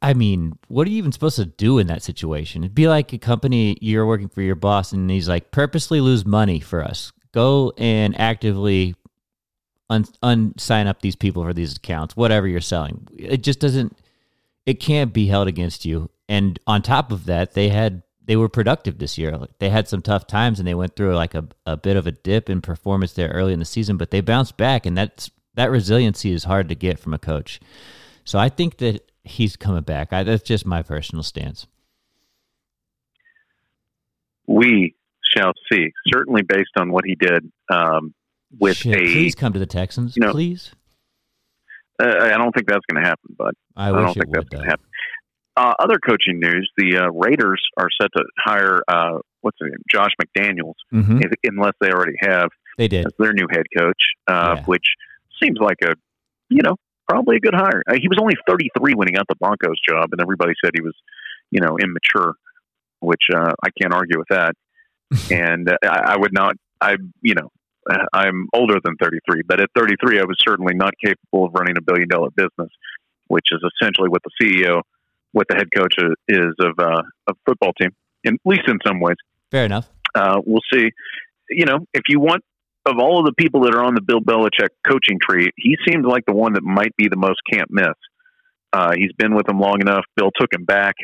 I 0.00 0.14
mean, 0.14 0.58
what 0.68 0.86
are 0.86 0.90
you 0.90 0.98
even 0.98 1.12
supposed 1.12 1.36
to 1.36 1.44
do 1.44 1.78
in 1.78 1.88
that 1.88 2.02
situation? 2.02 2.62
It'd 2.62 2.74
be 2.74 2.88
like 2.88 3.12
a 3.12 3.18
company 3.18 3.76
you're 3.80 4.06
working 4.06 4.28
for 4.28 4.42
your 4.42 4.54
boss, 4.54 4.92
and 4.92 5.10
he's 5.10 5.28
like, 5.28 5.50
purposely 5.50 6.00
lose 6.00 6.24
money 6.24 6.60
for 6.60 6.84
us. 6.84 7.12
Go 7.32 7.72
and 7.76 8.18
actively 8.18 8.94
un- 9.90 10.04
un- 10.22 10.54
sign 10.56 10.86
up 10.86 11.02
these 11.02 11.16
people 11.16 11.42
for 11.42 11.52
these 11.52 11.76
accounts, 11.76 12.16
whatever 12.16 12.46
you're 12.46 12.60
selling. 12.60 13.08
It 13.16 13.42
just 13.42 13.60
doesn't. 13.60 13.96
It 14.66 14.74
can't 14.80 15.12
be 15.12 15.26
held 15.26 15.48
against 15.48 15.84
you. 15.84 16.10
And 16.28 16.58
on 16.66 16.82
top 16.82 17.10
of 17.10 17.24
that, 17.24 17.54
they 17.54 17.70
had 17.70 18.02
they 18.28 18.36
were 18.36 18.50
productive 18.50 18.98
this 18.98 19.16
year. 19.16 19.36
They 19.58 19.70
had 19.70 19.88
some 19.88 20.02
tough 20.02 20.26
times 20.26 20.58
and 20.58 20.68
they 20.68 20.74
went 20.74 20.94
through 20.94 21.16
like 21.16 21.34
a, 21.34 21.48
a 21.64 21.78
bit 21.78 21.96
of 21.96 22.06
a 22.06 22.12
dip 22.12 22.50
in 22.50 22.60
performance 22.60 23.14
there 23.14 23.30
early 23.30 23.54
in 23.54 23.58
the 23.58 23.64
season, 23.64 23.96
but 23.96 24.10
they 24.10 24.20
bounced 24.20 24.58
back 24.58 24.84
and 24.84 24.96
that's 24.96 25.30
that 25.54 25.70
resiliency 25.70 26.32
is 26.32 26.44
hard 26.44 26.68
to 26.68 26.74
get 26.74 26.98
from 26.98 27.14
a 27.14 27.18
coach. 27.18 27.58
So 28.24 28.38
I 28.38 28.50
think 28.50 28.76
that 28.76 29.07
he's 29.24 29.56
coming 29.56 29.82
back. 29.82 30.12
I, 30.12 30.22
that's 30.22 30.42
just 30.42 30.66
my 30.66 30.82
personal 30.82 31.22
stance. 31.22 31.66
We 34.46 34.94
shall 35.36 35.52
see. 35.70 35.92
Certainly, 36.12 36.42
based 36.42 36.70
on 36.78 36.90
what 36.90 37.04
he 37.04 37.14
did 37.14 37.50
um, 37.70 38.14
with 38.58 38.78
Shit, 38.78 38.94
a, 38.96 38.98
please 39.00 39.34
come 39.34 39.52
to 39.52 39.58
the 39.58 39.66
Texans, 39.66 40.16
you 40.16 40.22
know, 40.24 40.32
please. 40.32 40.72
uh, 42.02 42.06
I 42.06 42.30
don't 42.38 42.52
think 42.52 42.66
that's 42.68 42.84
going 42.90 43.02
to 43.02 43.08
happen, 43.08 43.34
but 43.36 43.54
I 43.76 43.88
I, 43.88 43.92
don't 43.92 44.14
think 44.14 44.30
that's 44.32 44.48
going 44.48 44.64
to 44.64 44.70
happen. 44.70 44.86
Uh, 45.56 45.74
other 45.80 45.98
coaching 45.98 46.38
news: 46.40 46.70
the 46.78 46.96
uh, 46.96 47.10
Raiders 47.10 47.60
are 47.76 47.88
set 48.00 48.10
to 48.16 48.24
hire 48.38 48.80
uh, 48.88 49.18
what's 49.42 49.58
his 49.60 49.70
name, 49.70 49.82
Josh 49.92 50.12
McDaniels, 50.22 50.74
Mhm. 50.92 51.22
if, 51.24 51.32
unless 51.44 51.74
they 51.80 51.90
already 51.90 52.16
have 52.20 52.48
They 52.78 52.88
did. 52.88 53.06
as 53.06 53.12
their 53.18 53.32
new 53.32 53.46
head 53.50 53.66
coach, 53.76 54.00
uh, 54.28 54.54
Yeah. 54.58 54.64
which 54.64 54.84
seems 55.42 55.58
like 55.60 55.76
a, 55.82 55.94
you 56.48 56.62
know, 56.62 56.76
probably 57.08 57.36
a 57.36 57.40
good 57.40 57.54
hire. 57.54 57.82
Uh, 57.88 57.94
he 58.00 58.08
was 58.08 58.18
only 58.20 58.34
33 58.48 58.94
when 58.94 59.08
he 59.08 59.12
got 59.12 59.26
the 59.28 59.34
Broncos 59.36 59.80
job, 59.88 60.08
and 60.12 60.20
everybody 60.20 60.52
said 60.62 60.72
he 60.74 60.82
was, 60.82 60.94
you 61.50 61.60
know, 61.60 61.76
immature, 61.82 62.34
which 63.00 63.22
uh, 63.34 63.52
I 63.62 63.68
can't 63.80 63.94
argue 63.94 64.18
with 64.18 64.28
that. 64.30 64.54
and 65.30 65.68
uh, 65.70 65.76
I, 65.82 66.14
I 66.14 66.16
would 66.18 66.32
not, 66.32 66.56
I, 66.80 66.96
you 67.22 67.34
know, 67.34 67.50
uh, 67.90 68.04
I'm 68.12 68.48
older 68.52 68.78
than 68.84 68.96
33, 68.96 69.42
but 69.46 69.60
at 69.60 69.70
33, 69.76 70.20
I 70.20 70.24
was 70.24 70.36
certainly 70.46 70.74
not 70.74 70.92
capable 71.02 71.46
of 71.46 71.54
running 71.54 71.76
a 71.78 71.80
billion 71.80 72.08
dollar 72.08 72.28
business, 72.30 72.70
which 73.28 73.46
is 73.52 73.60
essentially 73.80 74.08
what 74.10 74.22
the 74.22 74.30
CEO, 74.40 74.82
what 75.32 75.46
the 75.48 75.56
head 75.56 75.68
coach 75.74 75.94
is- 75.98 76.14
is 76.28 76.54
of 76.60 76.78
uh, 76.78 77.02
a 77.28 77.32
football 77.46 77.72
team, 77.80 77.90
in, 78.24 78.34
at 78.34 78.40
least 78.44 78.68
in 78.68 78.78
some 78.86 79.00
ways 79.00 79.16
Fair 79.50 79.64
enough. 79.64 79.88
uh, 80.14 80.40
we'll 80.44 80.60
see. 80.72 80.90
You 81.48 81.64
know, 81.64 81.86
if 81.94 82.02
you 82.08 82.20
want 82.20 82.44
of 82.88 82.98
all 82.98 83.18
of 83.20 83.26
the 83.26 83.34
people 83.36 83.62
that 83.62 83.74
are 83.74 83.84
on 83.84 83.94
the 83.94 84.00
Bill 84.00 84.20
Belichick 84.20 84.70
coaching 84.88 85.18
tree, 85.20 85.50
he 85.56 85.76
seems 85.86 86.04
like 86.06 86.24
the 86.26 86.34
one 86.34 86.54
that 86.54 86.62
might 86.62 86.94
be 86.96 87.08
the 87.08 87.16
most 87.16 87.40
can't 87.50 87.68
miss. 87.70 87.94
Uh, 88.72 88.92
he's 88.96 89.12
been 89.16 89.34
with 89.34 89.46
them 89.46 89.60
long 89.60 89.80
enough. 89.80 90.04
Bill 90.16 90.30
took 90.38 90.52
him 90.52 90.64
back. 90.64 90.94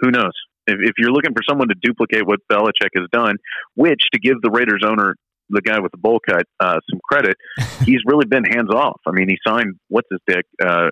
Who 0.00 0.10
knows? 0.10 0.32
If, 0.66 0.78
if 0.80 0.92
you're 0.98 1.12
looking 1.12 1.32
for 1.32 1.42
someone 1.48 1.68
to 1.68 1.74
duplicate 1.80 2.26
what 2.26 2.40
Belichick 2.50 2.90
has 2.96 3.08
done, 3.12 3.36
which 3.74 4.02
to 4.12 4.18
give 4.18 4.40
the 4.42 4.50
Raiders 4.50 4.82
owner, 4.84 5.14
the 5.50 5.60
guy 5.60 5.78
with 5.80 5.92
the 5.92 5.98
bowl 5.98 6.20
cut, 6.26 6.44
uh, 6.60 6.78
some 6.90 7.00
credit, 7.10 7.36
he's 7.84 8.00
really 8.06 8.26
been 8.26 8.44
hands 8.44 8.70
off. 8.70 9.00
I 9.06 9.12
mean, 9.12 9.28
he 9.28 9.36
signed 9.46 9.74
what's 9.88 10.08
his 10.10 10.20
dick 10.26 10.44
uh, 10.62 10.88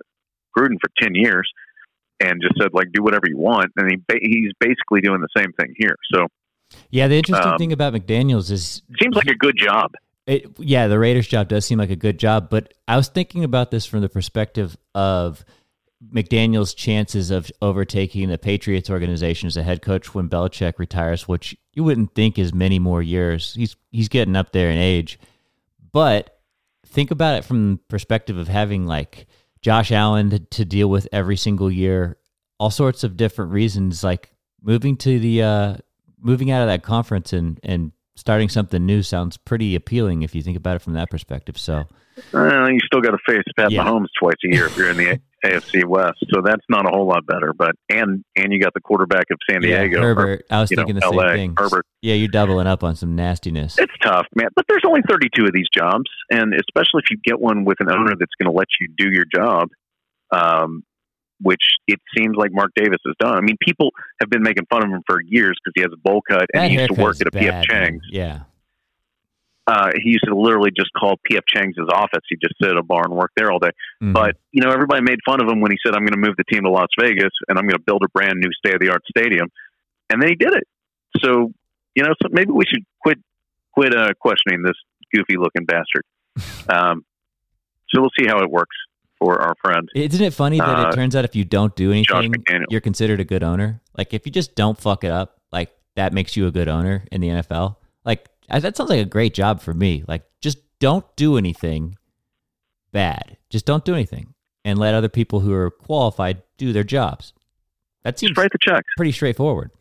Gruden 0.57 0.77
for 0.81 0.89
ten 1.01 1.15
years, 1.15 1.49
and 2.19 2.41
just 2.41 2.55
said 2.61 2.69
like 2.73 2.87
do 2.93 3.03
whatever 3.03 3.23
you 3.27 3.37
want, 3.37 3.71
and 3.75 3.89
he 3.89 3.97
ba- 3.97 4.21
he's 4.21 4.51
basically 4.59 5.01
doing 5.01 5.21
the 5.21 5.41
same 5.41 5.51
thing 5.59 5.73
here. 5.77 5.95
So 6.13 6.27
Yeah, 6.89 7.07
the 7.07 7.17
interesting 7.17 7.51
Um, 7.51 7.57
thing 7.57 7.73
about 7.73 7.93
McDaniels 7.93 8.51
is 8.51 8.81
seems 9.01 9.15
like 9.15 9.27
a 9.27 9.35
good 9.35 9.57
job. 9.57 9.93
It, 10.25 10.47
yeah, 10.57 10.87
the 10.87 10.99
Raiders 10.99 11.27
job 11.27 11.49
does 11.49 11.65
seem 11.65 11.79
like 11.79 11.89
a 11.89 11.95
good 11.97 12.17
job, 12.17 12.49
but 12.49 12.73
I 12.87 12.95
was 12.95 13.09
thinking 13.09 13.43
about 13.43 13.71
this 13.71 13.85
from 13.85 14.01
the 14.01 14.07
perspective 14.09 14.77
of 14.95 15.43
McDaniel's 16.13 16.73
chances 16.73 17.29
of 17.31 17.51
overtaking 17.61 18.29
the 18.29 18.37
Patriots 18.37 18.89
organization 18.89 19.47
as 19.47 19.57
a 19.57 19.63
head 19.63 19.81
coach 19.81 20.13
when 20.13 20.29
Belichick 20.29 20.79
retires, 20.79 21.27
which 21.27 21.57
you 21.73 21.83
wouldn't 21.83 22.15
think 22.15 22.37
is 22.39 22.53
many 22.53 22.79
more 22.79 23.01
years. 23.01 23.53
He's 23.53 23.75
he's 23.91 24.09
getting 24.09 24.35
up 24.35 24.51
there 24.51 24.69
in 24.69 24.77
age, 24.77 25.19
but 25.91 26.39
think 26.85 27.11
about 27.11 27.37
it 27.37 27.45
from 27.45 27.71
the 27.73 27.79
perspective 27.89 28.37
of 28.37 28.47
having 28.47 28.85
like 28.85 29.27
Josh 29.61 29.91
Allen 29.91 30.29
to, 30.29 30.39
to 30.39 30.65
deal 30.65 30.89
with 30.89 31.07
every 31.11 31.37
single 31.37 31.71
year, 31.71 32.17
all 32.59 32.69
sorts 32.69 33.03
of 33.03 33.17
different 33.17 33.51
reasons, 33.51 34.03
like 34.03 34.31
moving 34.61 34.95
to 34.97 35.19
the 35.19 35.41
uh, 35.41 35.77
moving 36.23 36.49
out 36.51 36.61
of 36.61 36.67
that 36.67 36.83
conference 36.83 37.33
and 37.33 37.59
and 37.63 37.91
starting 38.15 38.47
something 38.47 38.85
new 38.85 39.01
sounds 39.01 39.37
pretty 39.37 39.73
appealing 39.75 40.21
if 40.21 40.35
you 40.35 40.41
think 40.43 40.55
about 40.55 40.75
it 40.75 40.79
from 40.83 40.93
that 40.93 41.09
perspective. 41.09 41.57
So 41.57 41.85
Uh, 42.33 42.67
you 42.67 42.79
still 42.85 43.01
got 43.01 43.11
to 43.11 43.17
face 43.27 43.43
Pat 43.57 43.71
Yeah. 43.71 43.83
Mahomes 43.83 44.05
twice 44.19 44.35
a 44.45 44.53
year 44.55 44.67
if 44.67 44.77
you're 44.77 44.91
in 44.91 44.97
the 44.97 45.19
AFC 45.43 45.83
West, 45.83 46.23
so 46.31 46.41
that's 46.45 46.63
not 46.69 46.85
a 46.85 46.89
whole 46.89 47.07
lot 47.07 47.25
better. 47.25 47.53
But 47.57 47.71
and 47.89 48.23
and 48.35 48.53
you 48.53 48.59
got 48.59 48.73
the 48.75 48.81
quarterback 48.81 49.25
of 49.31 49.39
San 49.49 49.63
yeah, 49.63 49.79
Diego, 49.79 49.99
or, 49.99 50.03
Herbert, 50.03 50.45
I 50.51 50.61
was 50.61 50.69
you 50.69 50.77
know, 50.77 50.85
thinking 50.85 50.99
the 51.01 51.09
LA, 51.09 51.29
same 51.29 51.35
thing. 51.35 51.55
Herbert. 51.57 51.85
Yeah, 52.03 52.13
you're 52.13 52.27
doubling 52.27 52.67
up 52.67 52.83
on 52.83 52.95
some 52.95 53.15
nastiness. 53.15 53.77
It's 53.79 53.91
tough, 54.03 54.27
man. 54.35 54.49
But 54.55 54.65
there's 54.69 54.83
only 54.85 55.01
32 55.09 55.45
of 55.45 55.53
these 55.53 55.67
jobs, 55.75 56.09
and 56.29 56.53
especially 56.53 57.01
if 57.03 57.09
you 57.09 57.17
get 57.25 57.39
one 57.41 57.65
with 57.65 57.77
an 57.79 57.89
owner 57.89 58.13
that's 58.17 58.31
going 58.39 58.51
to 58.51 58.55
let 58.55 58.67
you 58.79 58.87
do 58.95 59.09
your 59.11 59.25
job, 59.25 59.69
um, 60.31 60.83
which 61.41 61.61
it 61.87 61.99
seems 62.17 62.35
like 62.35 62.51
Mark 62.53 62.71
Davis 62.75 62.99
has 63.05 63.15
done. 63.19 63.37
I 63.37 63.41
mean, 63.41 63.57
people 63.61 63.91
have 64.21 64.29
been 64.29 64.43
making 64.43 64.65
fun 64.69 64.83
of 64.83 64.89
him 64.89 65.01
for 65.05 65.21
years 65.21 65.57
because 65.63 65.73
he 65.75 65.81
has 65.81 65.91
a 65.93 65.97
bowl 65.97 66.21
cut 66.27 66.45
and 66.53 66.63
That 66.63 66.71
he 66.71 66.77
used 66.77 66.95
to 66.95 67.01
work 67.01 67.19
at 67.21 67.27
a 67.27 67.31
P.F. 67.31 67.65
Chang's. 67.65 68.03
Yeah, 68.09 68.41
uh, 69.65 69.91
he 69.95 70.09
used 70.09 70.25
to 70.27 70.35
literally 70.35 70.71
just 70.75 70.91
call 70.93 71.15
P.F. 71.25 71.43
Chang's 71.47 71.77
his 71.77 71.87
office. 71.93 72.21
He'd 72.29 72.41
just 72.41 72.55
sit 72.61 72.69
at 72.69 72.77
a 72.77 72.83
bar 72.83 73.03
and 73.05 73.13
work 73.13 73.31
there 73.35 73.51
all 73.51 73.59
day. 73.59 73.71
Mhm. 74.01 74.13
But 74.13 74.35
you 74.51 74.61
know, 74.61 74.71
everybody 74.71 75.01
made 75.01 75.19
fun 75.25 75.41
of 75.41 75.49
him 75.49 75.61
when 75.61 75.71
he 75.71 75.77
said, 75.85 75.95
"I'm 75.95 76.01
going 76.01 76.13
to 76.13 76.19
move 76.19 76.35
the 76.37 76.43
team 76.51 76.63
to 76.63 76.69
Las 76.69 76.89
Vegas 76.99 77.31
and 77.47 77.57
I'm 77.57 77.65
going 77.65 77.77
to 77.77 77.83
build 77.85 78.03
a 78.03 78.09
brand 78.09 78.39
new 78.39 78.51
state 78.53 78.75
of 78.75 78.81
the 78.81 78.89
art 78.89 79.03
stadium," 79.09 79.49
and 80.09 80.21
then 80.21 80.29
he 80.29 80.35
did 80.35 80.53
it. 80.53 80.67
So 81.21 81.53
you 81.95 82.03
know, 82.03 82.13
so 82.21 82.29
maybe 82.31 82.51
we 82.51 82.65
should 82.67 82.83
quit 83.01 83.19
quit 83.71 83.95
uh, 83.95 84.13
questioning 84.19 84.63
this 84.63 84.75
goofy 85.13 85.37
looking 85.37 85.65
bastard. 85.65 86.03
Um, 86.69 87.03
so 87.89 87.99
we'll 87.99 88.09
see 88.17 88.25
how 88.25 88.39
it 88.39 88.49
works 88.49 88.75
for 89.23 89.41
our 89.41 89.55
friend 89.63 89.87
Isn't 89.95 90.21
it 90.21 90.33
funny 90.33 90.59
that 90.59 90.67
Uh, 90.85 90.89
it 90.89 90.95
turns 90.95 91.15
out 91.15 91.23
if 91.23 91.35
you 91.35 91.45
don't 91.45 91.73
do 91.75 91.91
anything, 91.91 92.33
you're 92.69 92.81
considered 92.81 93.19
a 93.19 93.23
good 93.23 93.43
owner? 93.43 93.81
Like 93.97 94.13
if 94.13 94.25
you 94.25 94.31
just 94.31 94.55
don't 94.55 94.77
fuck 94.79 95.03
it 95.03 95.11
up, 95.11 95.39
like 95.51 95.71
that 95.95 96.11
makes 96.13 96.35
you 96.35 96.47
a 96.47 96.51
good 96.51 96.67
owner 96.67 97.05
in 97.11 97.21
the 97.21 97.29
NFL. 97.29 97.77
Like 98.03 98.29
that 98.49 98.75
sounds 98.75 98.89
like 98.89 98.99
a 98.99 99.05
great 99.05 99.33
job 99.33 99.61
for 99.61 99.73
me. 99.73 100.03
Like 100.07 100.23
just 100.41 100.57
don't 100.79 101.05
do 101.15 101.37
anything 101.37 101.97
bad. 102.91 103.37
Just 103.49 103.65
don't 103.65 103.85
do 103.85 103.93
anything 103.93 104.33
and 104.65 104.77
let 104.79 104.93
other 104.93 105.09
people 105.09 105.39
who 105.41 105.53
are 105.53 105.69
qualified 105.71 106.41
do 106.57 106.73
their 106.73 106.83
jobs. 106.83 107.33
That 108.03 108.19
seems 108.19 108.35
write 108.35 108.51
the 108.51 108.57
checks. 108.61 108.87
pretty 108.97 109.11
straightforward. 109.13 109.71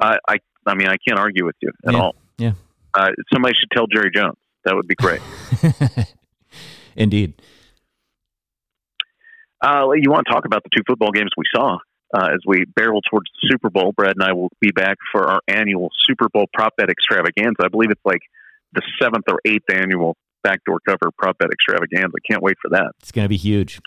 I, 0.00 0.16
I, 0.28 0.36
I 0.66 0.74
mean, 0.74 0.88
I 0.88 0.96
can't 1.06 1.18
argue 1.18 1.44
with 1.44 1.56
you 1.60 1.70
at 1.86 1.92
Yeah, 1.92 2.00
all. 2.00 2.14
yeah. 2.38 2.52
Uh, 2.94 3.10
somebody 3.32 3.54
should 3.58 3.70
tell 3.70 3.86
Jerry 3.86 4.10
Jones. 4.14 4.36
That 4.68 4.76
would 4.76 4.86
be 4.86 4.96
great. 4.96 5.22
Indeed. 6.96 7.40
Uh, 9.64 9.88
you 9.96 10.10
want 10.10 10.26
to 10.26 10.32
talk 10.32 10.44
about 10.44 10.62
the 10.62 10.68
two 10.76 10.82
football 10.86 11.10
games 11.10 11.30
we 11.38 11.44
saw 11.54 11.78
uh, 12.14 12.26
as 12.26 12.40
we 12.46 12.66
barrel 12.76 13.00
towards 13.00 13.30
the 13.32 13.48
Super 13.50 13.70
Bowl? 13.70 13.94
Brad 13.96 14.16
and 14.16 14.22
I 14.22 14.34
will 14.34 14.50
be 14.60 14.70
back 14.70 14.98
for 15.10 15.26
our 15.26 15.40
annual 15.48 15.88
Super 16.04 16.28
Bowl 16.28 16.44
prop 16.52 16.76
bet 16.76 16.90
extravaganza. 16.90 17.64
I 17.64 17.68
believe 17.68 17.90
it's 17.90 18.04
like 18.04 18.20
the 18.74 18.82
seventh 19.00 19.24
or 19.30 19.40
eighth 19.46 19.64
annual 19.72 20.18
backdoor 20.44 20.80
cover 20.86 21.10
prop 21.16 21.38
bet 21.38 21.48
extravaganza. 21.50 22.18
Can't 22.30 22.42
wait 22.42 22.56
for 22.60 22.68
that. 22.72 22.92
It's 23.00 23.10
going 23.10 23.24
to 23.24 23.30
be 23.30 23.38
huge. 23.38 23.80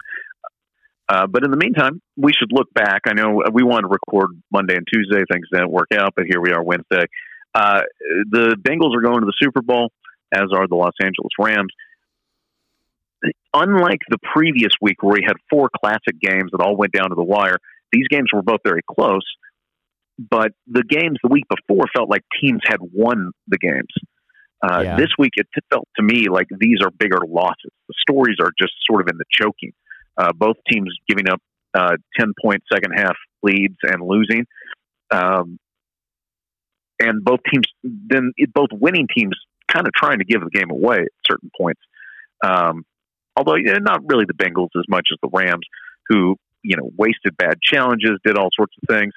Uh, 1.08 1.28
but 1.28 1.44
in 1.44 1.52
the 1.52 1.58
meantime, 1.58 2.02
we 2.18 2.34
should 2.34 2.52
look 2.52 2.74
back. 2.74 3.02
I 3.06 3.14
know 3.14 3.44
we 3.54 3.62
wanted 3.62 3.84
to 3.84 3.90
record 3.90 4.32
Monday 4.52 4.78
and 4.78 4.88
Tuesday. 4.92 5.22
Things 5.32 5.46
didn't 5.52 5.70
work 5.70 5.90
out, 5.94 6.14
but 6.16 6.26
here 6.28 6.42
we 6.42 6.52
are 6.52 6.64
Wednesday. 6.64 7.06
Uh, 7.54 7.82
the 8.32 8.56
Bengals 8.60 8.96
are 8.98 9.02
going 9.02 9.20
to 9.20 9.26
the 9.26 9.38
Super 9.40 9.62
Bowl, 9.62 9.92
as 10.34 10.48
are 10.54 10.68
the 10.68 10.76
Los 10.76 10.94
Angeles 11.02 11.32
Rams. 11.40 11.74
Unlike 13.54 14.00
the 14.10 14.18
previous 14.34 14.72
week 14.82 15.04
where 15.04 15.14
we 15.14 15.24
had 15.26 15.36
four 15.50 15.70
classic 15.84 16.20
games 16.20 16.52
that 16.52 16.62
all 16.62 16.76
went 16.76 16.94
down 16.94 17.10
to 17.10 17.16
the 17.16 17.24
wire, 17.24 17.58
these 17.92 18.08
games 18.08 18.30
were 18.34 18.42
both 18.42 18.62
very 18.64 18.82
close. 18.90 19.26
But 20.18 20.52
the 20.68 20.84
games 20.84 21.18
the 21.24 21.30
week 21.30 21.46
before 21.50 21.86
felt 21.96 22.10
like 22.10 22.24
teams 22.42 22.62
had 22.66 22.78
won 22.80 23.32
the 23.48 23.58
games. 23.58 23.94
Uh, 24.62 24.82
Yeah. 24.84 24.98
This 24.98 25.10
week, 25.18 25.34
it 25.36 25.48
felt 25.70 25.88
to 25.98 26.04
me 26.04 26.28
like 26.30 26.48
these 26.60 26.78
are 26.84 26.92
bigger 26.92 27.20
losses. 27.28 27.72
The 27.88 27.96
stories 28.00 28.38
are 28.40 28.52
just 28.60 28.74
sort 28.90 29.02
of 29.02 29.08
in 29.08 29.18
the 29.18 29.26
choking. 29.32 29.74
Uh, 30.18 30.32
both 30.34 30.58
teams 30.70 30.94
giving 31.08 31.30
up 31.30 31.42
uh, 31.74 31.96
10 32.20 32.34
point 32.42 32.62
second 32.72 32.92
half 32.96 33.16
leads 33.44 33.78
and 33.84 34.02
losing. 34.06 34.46
Um, 35.10 35.60
and 37.00 37.24
both 37.24 37.40
teams, 37.52 37.66
then 37.84 38.32
both 38.54 38.70
winning 38.72 39.08
teams 39.16 39.36
kind 39.72 39.88
of 39.88 39.94
trying 39.94 40.20
to 40.20 40.26
give 40.26 40.42
the 40.42 40.50
game 40.50 40.72
away 40.72 40.98
at 40.98 41.12
certain 41.30 41.50
points. 41.58 41.82
Um, 42.44 42.86
although 43.36 43.56
not 43.58 44.02
really 44.06 44.26
the 44.26 44.34
Bengals 44.34 44.70
as 44.78 44.86
much 44.90 45.08
as 45.12 45.18
the 45.22 45.30
Rams, 45.32 45.66
who, 46.08 46.36
you 46.64 46.76
know, 46.78 46.90
wasted 46.98 47.38
bad 47.38 47.62
challenges, 47.62 48.20
did 48.26 48.38
all 48.38 48.50
sorts 48.56 48.74
of 48.82 48.96
things. 48.96 49.14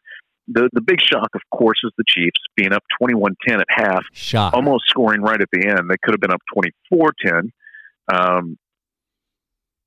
The, 0.46 0.68
the 0.73 0.82
big 0.82 1.00
shock, 1.00 1.28
of 1.34 1.40
course, 1.56 1.78
is 1.84 1.92
the 1.96 2.04
Chiefs 2.06 2.40
being 2.54 2.73
up 2.73 2.82
21 3.00 3.34
10 3.46 3.61
at 3.61 3.66
half 3.70 4.04
Shock. 4.12 4.52
almost 4.52 4.84
scoring 4.88 5.23
right 5.23 5.40
at 5.40 5.49
the 5.52 5.66
end. 5.66 5.88
They 5.88 5.96
could 6.02 6.12
have 6.12 6.20
been 6.20 6.32
up 6.32 6.42
24 6.52 7.11
10. 7.25 7.52
Um, 8.12 8.58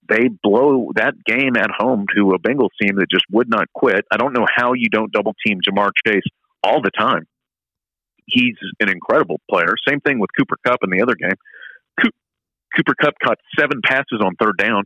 they 0.09 0.29
blow 0.41 0.91
that 0.95 1.13
game 1.25 1.57
at 1.57 1.69
home 1.77 2.05
to 2.15 2.31
a 2.31 2.39
Bengals 2.39 2.69
team 2.81 2.95
that 2.95 3.07
just 3.11 3.25
would 3.31 3.49
not 3.49 3.67
quit. 3.73 4.05
I 4.11 4.17
don't 4.17 4.33
know 4.33 4.45
how 4.53 4.73
you 4.73 4.89
don't 4.89 5.11
double 5.11 5.35
team 5.45 5.59
Ja'Marr 5.67 5.91
Chase 6.05 6.23
all 6.63 6.81
the 6.81 6.91
time. 6.97 7.27
He's 8.27 8.55
an 8.79 8.89
incredible 8.89 9.39
player. 9.49 9.73
Same 9.87 9.99
thing 10.01 10.19
with 10.19 10.29
Cooper 10.37 10.57
Kupp 10.65 10.79
in 10.83 10.89
the 10.89 11.01
other 11.01 11.15
game. 11.15 11.37
Co- 12.01 12.09
Cooper 12.75 12.93
Kupp 13.01 13.15
caught 13.23 13.37
seven 13.57 13.81
passes 13.83 14.19
on 14.21 14.35
third 14.35 14.57
down. 14.57 14.83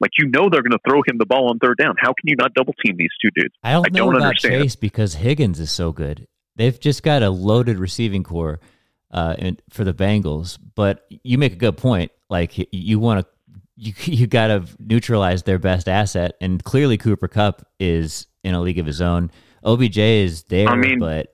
Like 0.00 0.10
you 0.18 0.26
know 0.28 0.48
they're 0.50 0.62
going 0.62 0.72
to 0.72 0.78
throw 0.88 1.02
him 1.06 1.16
the 1.18 1.26
ball 1.26 1.48
on 1.50 1.58
third 1.58 1.78
down. 1.78 1.94
How 1.98 2.08
can 2.08 2.24
you 2.24 2.36
not 2.36 2.54
double 2.54 2.74
team 2.84 2.96
these 2.98 3.10
two 3.22 3.30
dudes? 3.34 3.54
I 3.62 3.72
don't 3.72 3.86
I 3.86 3.88
don't 3.90 4.14
about 4.16 4.26
understand. 4.28 4.62
Chase 4.64 4.76
because 4.76 5.14
Higgins 5.14 5.60
is 5.60 5.70
so 5.70 5.92
good. 5.92 6.26
They've 6.56 6.78
just 6.78 7.02
got 7.02 7.22
a 7.22 7.30
loaded 7.30 7.78
receiving 7.78 8.22
corps 8.24 8.60
uh, 9.10 9.36
in, 9.38 9.58
for 9.70 9.84
the 9.84 9.94
Bengals. 9.94 10.58
But 10.74 11.06
you 11.08 11.38
make 11.38 11.52
a 11.52 11.56
good 11.56 11.76
point. 11.76 12.10
Like 12.28 12.52
you 12.72 12.98
want 12.98 13.24
to, 13.24 13.26
you 13.76 13.92
you 14.12 14.26
got 14.26 14.48
to 14.48 14.64
neutralize 14.80 15.44
their 15.44 15.58
best 15.58 15.88
asset, 15.88 16.34
and 16.40 16.62
clearly 16.62 16.98
Cooper 16.98 17.28
Kupp 17.28 17.66
is 17.78 18.26
in 18.42 18.54
a 18.54 18.60
league 18.60 18.78
of 18.78 18.86
his 18.86 19.00
own. 19.00 19.30
OBJ 19.64 19.98
is 19.98 20.42
there, 20.44 20.68
I 20.68 20.74
mean- 20.76 20.98
but 20.98 21.28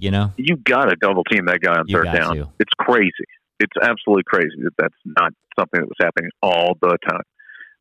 you 0.00 0.10
know, 0.10 0.32
you 0.36 0.56
got 0.56 0.86
to 0.86 0.96
double 0.96 1.24
team 1.24 1.46
that 1.46 1.60
guy 1.60 1.74
on 1.76 1.84
You 1.86 1.96
third 1.98 2.12
down. 2.12 2.36
to. 2.36 2.48
It's 2.58 2.72
crazy. 2.78 3.10
It's 3.58 3.72
absolutely 3.82 4.22
crazy 4.26 4.56
that 4.62 4.72
that's 4.78 4.94
not 5.04 5.32
something 5.58 5.80
that 5.80 5.86
was 5.86 5.96
happening 6.00 6.30
all 6.42 6.76
the 6.80 6.96
time. 7.08 7.22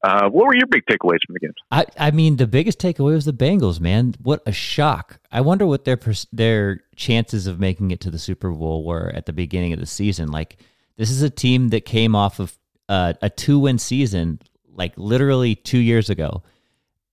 Uh, 0.02 0.30
what 0.30 0.46
were 0.48 0.56
your 0.56 0.68
big 0.68 0.84
takeaways 0.90 1.20
from 1.26 1.34
the 1.34 1.40
game? 1.42 1.54
I, 1.72 1.86
I 1.98 2.12
mean, 2.12 2.38
the 2.38 2.48
biggest 2.48 2.80
takeaway 2.80 3.14
was 3.14 3.26
the 3.26 3.34
Bengals, 3.34 3.82
man. 3.82 4.16
What 4.22 4.42
a 4.46 4.52
shock! 4.54 5.20
I 5.32 5.42
wonder 5.42 5.66
what 5.66 5.84
their 5.84 6.00
their 6.32 6.82
chances 6.96 7.48
of 7.48 7.60
making 7.60 7.92
it 7.92 8.00
to 8.02 8.12
the 8.12 8.20
Super 8.20 8.50
Bowl 8.50 8.86
were 8.86 9.12
at 9.14 9.26
the 9.26 9.34
beginning 9.34 9.74
of 9.74 9.80
the 9.80 9.86
season. 9.86 10.32
Like, 10.32 10.58
this 10.96 11.12
is 11.12 11.22
a 11.22 11.30
team 11.30 11.70
that 11.70 11.84
came 11.84 12.16
off 12.16 12.40
of 12.40 12.58
uh, 12.88 13.14
a 13.22 13.30
two 13.30 13.60
win 13.60 13.78
season, 13.78 14.40
like 14.74 14.94
literally 14.96 15.56
two 15.56 15.80
years 15.80 16.10
ago. 16.10 16.44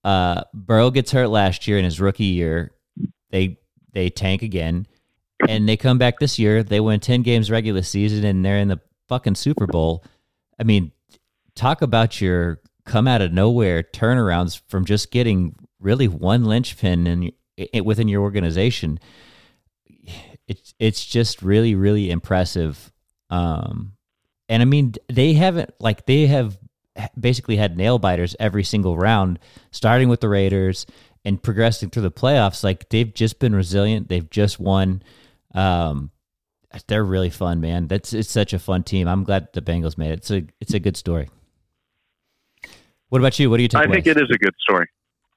Uh, 0.05 0.43
Burrow 0.53 0.89
gets 0.89 1.11
hurt 1.11 1.27
last 1.27 1.67
year 1.67 1.77
in 1.77 1.83
his 1.83 1.99
rookie 1.99 2.23
year. 2.23 2.71
They 3.31 3.59
they 3.91 4.09
tank 4.09 4.43
again, 4.43 4.87
and 5.47 5.67
they 5.67 5.77
come 5.77 5.97
back 5.97 6.19
this 6.19 6.39
year. 6.39 6.63
They 6.63 6.79
win 6.79 6.99
ten 6.99 7.21
games 7.21 7.51
regular 7.51 7.81
season, 7.81 8.23
and 8.23 8.43
they're 8.43 8.59
in 8.59 8.67
the 8.67 8.79
fucking 9.07 9.35
Super 9.35 9.67
Bowl. 9.67 10.03
I 10.59 10.63
mean, 10.63 10.91
talk 11.55 11.81
about 11.81 12.21
your 12.21 12.61
come 12.85 13.07
out 13.07 13.21
of 13.21 13.33
nowhere 13.33 13.83
turnarounds 13.83 14.61
from 14.67 14.85
just 14.85 15.11
getting 15.11 15.55
really 15.79 16.07
one 16.07 16.45
linchpin 16.45 17.05
in, 17.05 17.31
i 17.73 17.81
within 17.81 18.07
your 18.07 18.21
organization. 18.21 18.99
It's 20.47 20.73
it's 20.79 21.05
just 21.05 21.41
really 21.41 21.75
really 21.75 22.09
impressive. 22.09 22.91
Um, 23.29 23.93
and 24.47 24.61
I 24.61 24.65
mean 24.65 24.93
they 25.09 25.33
haven't 25.33 25.73
like 25.79 26.05
they 26.05 26.27
have 26.27 26.57
basically 27.19 27.57
had 27.57 27.77
nail 27.77 27.99
biters 27.99 28.35
every 28.39 28.63
single 28.63 28.97
round, 28.97 29.39
starting 29.71 30.09
with 30.09 30.21
the 30.21 30.29
Raiders 30.29 30.85
and 31.25 31.41
progressing 31.41 31.89
through 31.89 32.03
the 32.03 32.11
playoffs. 32.11 32.63
Like 32.63 32.89
they've 32.89 33.13
just 33.13 33.39
been 33.39 33.55
resilient. 33.55 34.07
They've 34.07 34.29
just 34.29 34.59
won. 34.59 35.03
Um, 35.57 36.11
they're 36.87 37.03
really 37.03 37.29
fun, 37.29 37.59
man. 37.61 37.87
That's 37.87 38.13
it's 38.13 38.29
such 38.29 38.53
a 38.53 38.59
fun 38.59 38.83
team. 38.83 39.07
I'm 39.07 39.23
glad 39.23 39.47
the 39.53 39.61
Bengals 39.61 39.97
made 39.97 40.11
it. 40.11 40.19
It's 40.19 40.31
a 40.31 40.43
it's 40.61 40.73
a 40.73 40.79
good 40.79 40.95
story. 40.95 41.29
What 43.09 43.19
about 43.19 43.39
you? 43.39 43.49
What 43.49 43.57
do 43.57 43.63
you 43.63 43.69
take? 43.69 43.81
I 43.81 43.91
think 43.91 44.05
it 44.05 44.17
is 44.17 44.29
a 44.31 44.37
good 44.37 44.53
story. 44.59 44.87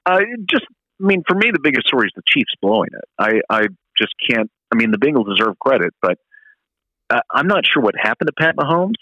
Uh, 0.05 0.19
just, 0.49 0.65
I 1.01 1.05
mean, 1.05 1.23
for 1.27 1.35
me, 1.35 1.51
the 1.51 1.59
biggest 1.61 1.87
story 1.87 2.07
is 2.07 2.11
the 2.15 2.21
Chiefs 2.27 2.51
blowing 2.61 2.89
it. 2.91 3.05
I, 3.17 3.41
I 3.49 3.67
just 3.97 4.13
can't. 4.29 4.51
I 4.71 4.75
mean, 4.75 4.91
the 4.91 4.97
Bengals 4.97 5.25
deserve 5.25 5.57
credit, 5.59 5.93
but 6.01 6.17
uh, 7.09 7.21
I'm 7.31 7.47
not 7.47 7.63
sure 7.65 7.81
what 7.81 7.95
happened 7.97 8.27
to 8.27 8.33
Pat 8.37 8.55
Mahomes. 8.55 8.95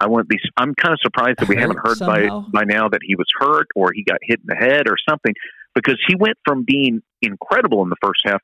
I 0.00 0.06
wouldn't 0.08 0.28
be. 0.28 0.38
I'm 0.56 0.74
kind 0.74 0.92
of 0.92 1.00
surprised 1.02 1.38
that 1.38 1.48
we 1.48 1.56
haven't 1.56 1.80
heard 1.84 1.98
by 2.00 2.28
by 2.52 2.64
now 2.64 2.88
that 2.88 3.00
he 3.02 3.14
was 3.14 3.26
hurt 3.38 3.68
or 3.76 3.92
he 3.92 4.02
got 4.02 4.18
hit 4.22 4.40
in 4.40 4.46
the 4.46 4.56
head 4.56 4.88
or 4.88 4.96
something, 5.08 5.34
because 5.74 6.02
he 6.06 6.14
went 6.14 6.38
from 6.44 6.64
being 6.64 7.02
incredible 7.22 7.82
in 7.82 7.90
the 7.90 7.96
first 8.02 8.22
half 8.24 8.40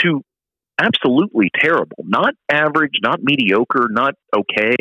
to 0.00 0.22
absolutely 0.80 1.50
terrible. 1.58 1.96
Not 2.04 2.34
average, 2.50 2.92
not 3.02 3.20
mediocre, 3.22 3.88
not 3.90 4.14
okay, 4.36 4.76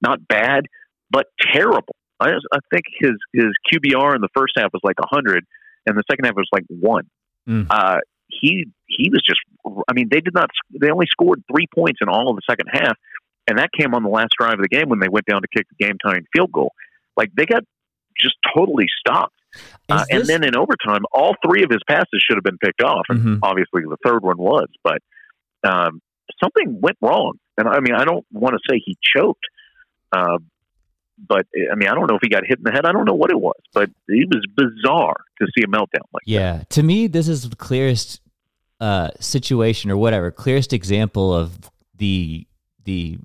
not 0.00 0.26
bad, 0.28 0.66
but 1.10 1.26
terrible. 1.52 1.94
I, 2.20 2.30
I 2.52 2.58
think 2.72 2.84
his 2.98 3.12
his 3.32 3.46
QBR 3.72 4.14
in 4.14 4.20
the 4.22 4.28
first 4.34 4.54
half 4.56 4.72
was 4.72 4.80
like 4.82 4.98
100, 4.98 5.44
and 5.86 5.96
the 5.96 6.02
second 6.10 6.24
half 6.24 6.34
was 6.34 6.48
like 6.52 6.64
one. 6.68 7.08
Mm. 7.48 7.66
Uh, 7.70 7.98
he 8.28 8.66
he 8.86 9.10
was 9.10 9.22
just. 9.24 9.40
I 9.88 9.92
mean, 9.92 10.08
they 10.10 10.20
did 10.20 10.34
not. 10.34 10.50
They 10.80 10.90
only 10.90 11.06
scored 11.10 11.42
three 11.50 11.66
points 11.74 11.98
in 12.00 12.08
all 12.08 12.30
of 12.30 12.36
the 12.36 12.42
second 12.48 12.68
half, 12.72 12.96
and 13.48 13.58
that 13.58 13.70
came 13.78 13.94
on 13.94 14.02
the 14.02 14.08
last 14.08 14.30
drive 14.38 14.54
of 14.54 14.62
the 14.62 14.68
game 14.68 14.88
when 14.88 14.98
they 15.00 15.08
went 15.08 15.26
down 15.26 15.42
to 15.42 15.48
kick 15.54 15.66
the 15.78 15.84
game 15.84 15.96
tying 16.04 16.24
field 16.34 16.50
goal. 16.52 16.72
Like 17.16 17.30
they 17.36 17.46
got 17.46 17.62
just 18.18 18.34
totally 18.54 18.86
stopped. 18.98 19.34
Uh, 19.88 20.00
Is 20.02 20.06
and 20.10 20.20
this- 20.22 20.28
then 20.28 20.44
in 20.44 20.56
overtime, 20.56 21.02
all 21.12 21.34
three 21.46 21.62
of 21.62 21.70
his 21.70 21.80
passes 21.88 22.24
should 22.26 22.36
have 22.36 22.44
been 22.44 22.58
picked 22.58 22.82
off, 22.82 23.04
and 23.10 23.20
Mhm. 23.20 23.38
obviously 23.42 23.82
the 23.82 23.96
third 24.04 24.22
one 24.22 24.38
was. 24.38 24.66
But 24.82 24.98
um, 25.66 26.00
something 26.42 26.80
went 26.80 26.96
wrong, 27.00 27.38
and 27.58 27.68
I 27.68 27.80
mean, 27.80 27.94
I 27.94 28.04
don't 28.04 28.24
want 28.32 28.54
to 28.54 28.60
say 28.70 28.80
he 28.84 28.96
choked, 29.02 29.44
uh, 30.12 30.38
but 31.18 31.46
I 31.72 31.74
mean, 31.74 31.88
I 31.88 31.94
don't 31.94 32.08
know 32.08 32.16
if 32.16 32.22
he 32.22 32.28
got 32.28 32.44
hit 32.46 32.58
in 32.58 32.64
the 32.64 32.72
head. 32.72 32.84
I 32.86 32.92
don't 32.92 33.04
know 33.04 33.14
what 33.14 33.30
it 33.30 33.40
was, 33.40 33.56
but 33.72 33.90
it 34.08 34.28
was 34.28 34.44
bizarre 34.54 35.16
to 35.40 35.46
see 35.56 35.64
a 35.64 35.66
meltdown 35.66 36.06
like 36.12 36.24
that. 36.24 36.30
Yeah, 36.30 36.62
to 36.70 36.82
me, 36.82 37.06
this 37.06 37.28
is 37.28 37.48
the 37.48 37.56
clearest 37.56 38.20
uh, 38.80 39.10
situation 39.20 39.90
or 39.90 39.96
whatever, 39.96 40.30
clearest 40.30 40.72
example 40.72 41.34
of 41.34 41.70
the 41.96 42.46
the 42.84 43.18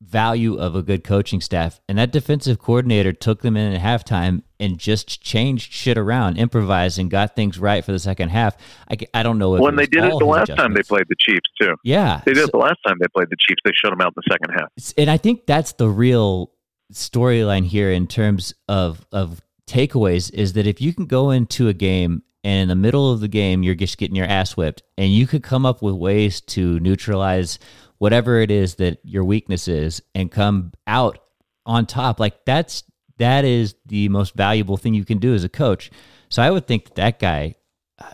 value 0.00 0.58
of 0.58 0.74
a 0.74 0.82
good 0.82 1.04
coaching 1.04 1.40
staff. 1.40 1.80
And 1.88 1.98
that 1.98 2.10
defensive 2.10 2.58
coordinator 2.58 3.12
took 3.12 3.42
them 3.42 3.56
in 3.56 3.72
at 3.72 3.80
halftime 3.80 4.42
and 4.58 4.78
just 4.78 5.22
changed 5.22 5.72
shit 5.72 5.98
around, 5.98 6.36
improvised, 6.36 6.98
and 6.98 7.10
got 7.10 7.36
things 7.36 7.58
right 7.58 7.84
for 7.84 7.92
the 7.92 7.98
second 7.98 8.30
half. 8.30 8.56
I, 8.90 8.96
I 9.12 9.22
don't 9.22 9.38
know 9.38 9.54
if 9.54 9.60
when 9.60 9.76
they 9.76 9.86
did 9.86 10.04
it 10.04 10.18
the 10.18 10.24
last 10.24 10.54
time 10.56 10.74
they 10.74 10.82
played 10.82 11.06
the 11.08 11.16
Chiefs 11.18 11.48
too. 11.60 11.74
Yeah, 11.84 12.22
they 12.24 12.32
did 12.32 12.40
so, 12.40 12.46
it 12.46 12.52
the 12.52 12.58
last 12.58 12.78
time 12.86 12.96
they 13.00 13.06
played 13.14 13.28
the 13.30 13.36
Chiefs. 13.38 13.60
They 13.64 13.72
shut 13.74 13.90
them 13.90 14.00
out 14.00 14.14
in 14.16 14.22
the 14.24 14.30
second 14.30 14.50
half. 14.54 14.94
And 14.96 15.10
I 15.10 15.16
think 15.16 15.46
that's 15.46 15.72
the 15.72 15.88
real 15.88 16.52
storyline 16.92 17.64
here 17.64 17.90
in 17.90 18.06
terms 18.06 18.54
of 18.68 19.06
of 19.12 19.40
takeaways 19.66 20.32
is 20.34 20.54
that 20.54 20.66
if 20.66 20.80
you 20.80 20.92
can 20.92 21.06
go 21.06 21.30
into 21.30 21.68
a 21.68 21.72
game 21.72 22.22
and 22.42 22.62
in 22.62 22.68
the 22.68 22.74
middle 22.74 23.12
of 23.12 23.20
the 23.20 23.28
game 23.28 23.62
you're 23.62 23.74
just 23.76 23.98
getting 23.98 24.16
your 24.16 24.26
ass 24.26 24.56
whipped 24.56 24.82
and 24.98 25.12
you 25.12 25.26
could 25.26 25.44
come 25.44 25.64
up 25.64 25.80
with 25.80 25.94
ways 25.94 26.40
to 26.40 26.80
neutralize 26.80 27.60
whatever 28.00 28.40
it 28.40 28.50
is 28.50 28.76
that 28.76 28.98
your 29.04 29.22
weakness 29.22 29.68
is 29.68 30.02
and 30.14 30.32
come 30.32 30.72
out 30.86 31.18
on 31.66 31.86
top 31.86 32.18
like 32.18 32.44
that's 32.44 32.82
that 33.18 33.44
is 33.44 33.74
the 33.86 34.08
most 34.08 34.34
valuable 34.34 34.76
thing 34.76 34.94
you 34.94 35.04
can 35.04 35.18
do 35.18 35.34
as 35.34 35.44
a 35.44 35.48
coach 35.48 35.90
so 36.28 36.42
i 36.42 36.50
would 36.50 36.66
think 36.66 36.86
that, 36.86 36.94
that 36.96 37.18
guy 37.18 37.54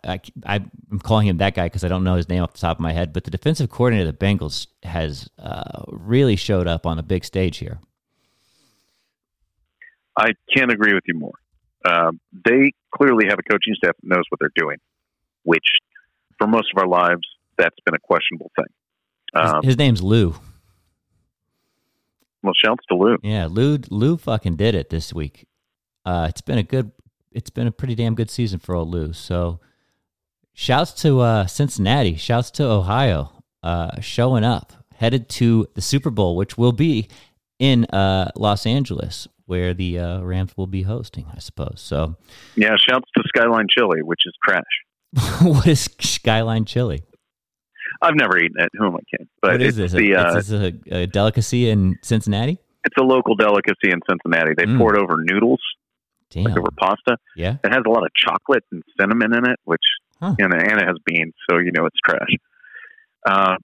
I, 0.04 0.20
I, 0.44 0.56
am 0.90 0.98
calling 0.98 1.28
him 1.28 1.36
that 1.38 1.54
guy 1.54 1.66
because 1.66 1.84
I 1.84 1.88
don't 1.88 2.04
know 2.04 2.16
his 2.16 2.28
name 2.28 2.42
off 2.42 2.52
the 2.52 2.58
top 2.58 2.78
of 2.78 2.80
my 2.80 2.92
head, 2.92 3.12
but 3.12 3.24
the 3.24 3.30
defensive 3.30 3.70
coordinator 3.70 4.08
of 4.08 4.18
the 4.18 4.26
Bengals 4.26 4.66
has 4.82 5.30
uh, 5.38 5.84
really 5.88 6.36
showed 6.36 6.66
up 6.66 6.86
on 6.86 6.98
a 6.98 7.02
big 7.02 7.24
stage 7.24 7.58
here. 7.58 7.78
I 10.16 10.32
can't 10.54 10.72
agree 10.72 10.94
with 10.94 11.04
you 11.06 11.14
more. 11.18 11.34
Um, 11.84 12.20
they 12.32 12.72
clearly 12.94 13.26
have 13.28 13.38
a 13.38 13.42
coaching 13.42 13.74
staff 13.76 13.94
that 14.02 14.08
knows 14.08 14.24
what 14.30 14.40
they're 14.40 14.50
doing, 14.56 14.78
which 15.44 15.66
for 16.38 16.46
most 16.46 16.68
of 16.74 16.82
our 16.82 16.88
lives, 16.88 17.22
that's 17.56 17.76
been 17.84 17.94
a 17.94 18.00
questionable 18.00 18.50
thing. 18.56 18.66
Um, 19.34 19.56
his, 19.56 19.70
his, 19.70 19.78
name's 19.78 20.02
Lou. 20.02 20.34
Well, 22.42 22.54
shouts 22.54 22.84
to 22.88 22.96
Lou. 22.96 23.18
Yeah, 23.22 23.48
Lou. 23.50 23.78
Lou 23.90 24.16
fucking 24.16 24.56
did 24.56 24.74
it 24.74 24.90
this 24.90 25.12
week. 25.12 25.46
Uh, 26.04 26.26
it's 26.28 26.40
been 26.40 26.58
a 26.58 26.62
good. 26.62 26.92
It's 27.32 27.50
been 27.50 27.66
a 27.66 27.72
pretty 27.72 27.94
damn 27.94 28.14
good 28.14 28.30
season 28.30 28.58
for 28.58 28.74
old 28.74 28.88
Lou. 28.88 29.12
So, 29.12 29.60
shouts 30.54 30.92
to 31.02 31.20
uh, 31.20 31.46
Cincinnati. 31.46 32.16
Shouts 32.16 32.50
to 32.52 32.64
Ohio. 32.64 33.32
Uh, 33.62 34.00
showing 34.00 34.44
up, 34.44 34.72
headed 34.94 35.28
to 35.28 35.66
the 35.74 35.80
Super 35.80 36.10
Bowl, 36.10 36.36
which 36.36 36.56
will 36.56 36.72
be 36.72 37.08
in 37.58 37.84
uh, 37.86 38.30
Los 38.36 38.64
Angeles 38.64 39.26
where 39.46 39.72
the 39.74 39.98
uh, 39.98 40.20
Rams 40.20 40.56
will 40.56 40.66
be 40.66 40.82
hosting, 40.82 41.26
I 41.34 41.38
suppose. 41.38 41.80
So, 41.80 42.16
yeah, 42.56 42.76
shouts 42.76 43.08
to 43.16 43.22
Skyline 43.28 43.66
Chili, 43.70 44.02
which 44.02 44.22
is 44.26 44.34
Crash. 44.42 44.62
what 45.42 45.66
is 45.66 45.88
Skyline 46.00 46.64
Chili? 46.64 47.02
I've 48.02 48.14
never 48.14 48.38
eaten 48.38 48.56
it. 48.58 48.70
Who 48.78 48.86
am 48.86 48.94
I 48.94 49.00
kidding? 49.10 49.28
But 49.40 49.52
what 49.52 49.62
is 49.62 49.76
this? 49.76 49.92
The, 49.92 50.12
a, 50.12 50.20
uh, 50.20 50.36
is 50.36 50.48
this 50.48 50.74
a, 50.90 50.96
a, 50.96 51.06
delicacy 51.06 51.70
in 51.70 51.98
Cincinnati? 52.02 52.58
It's 52.84 52.96
a 52.98 53.04
local 53.04 53.34
delicacy 53.34 53.90
in 53.90 54.00
Cincinnati. 54.08 54.54
They 54.56 54.64
mm. 54.64 54.78
pour 54.78 54.94
it 54.94 55.00
over 55.00 55.16
noodles, 55.18 55.60
Damn. 56.30 56.44
like 56.44 56.56
over 56.56 56.70
pasta. 56.76 57.18
Yeah, 57.36 57.56
it 57.64 57.72
has 57.72 57.82
a 57.86 57.90
lot 57.90 58.04
of 58.04 58.10
chocolate 58.14 58.64
and 58.70 58.82
cinnamon 58.98 59.34
in 59.34 59.50
it, 59.50 59.58
which 59.64 59.82
huh. 60.20 60.34
you 60.38 60.48
know, 60.48 60.56
and 60.56 60.80
it 60.80 60.86
has 60.86 60.96
beans, 61.04 61.34
so 61.50 61.58
you 61.58 61.72
know 61.72 61.86
it's 61.86 61.98
trash. 62.04 62.36
Uh, 63.26 63.56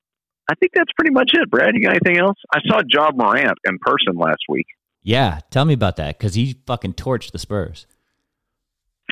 I 0.51 0.55
think 0.57 0.73
that's 0.75 0.91
pretty 0.97 1.13
much 1.13 1.31
it. 1.35 1.51
Brad, 1.51 1.75
you 1.75 1.83
got 1.83 1.91
anything 1.91 2.19
else? 2.19 2.37
I 2.53 2.61
saw 2.67 2.81
Ja 2.89 3.11
Morant 3.15 3.59
in 3.65 3.79
person 3.81 4.17
last 4.17 4.43
week. 4.49 4.67
Yeah, 5.03 5.41
tell 5.51 5.65
me 5.65 5.75
about 5.75 5.97
that 5.97 6.19
because 6.19 6.35
he 6.35 6.57
fucking 6.67 6.95
torched 6.95 7.33
the 7.33 7.39
Spurs. 7.39 7.87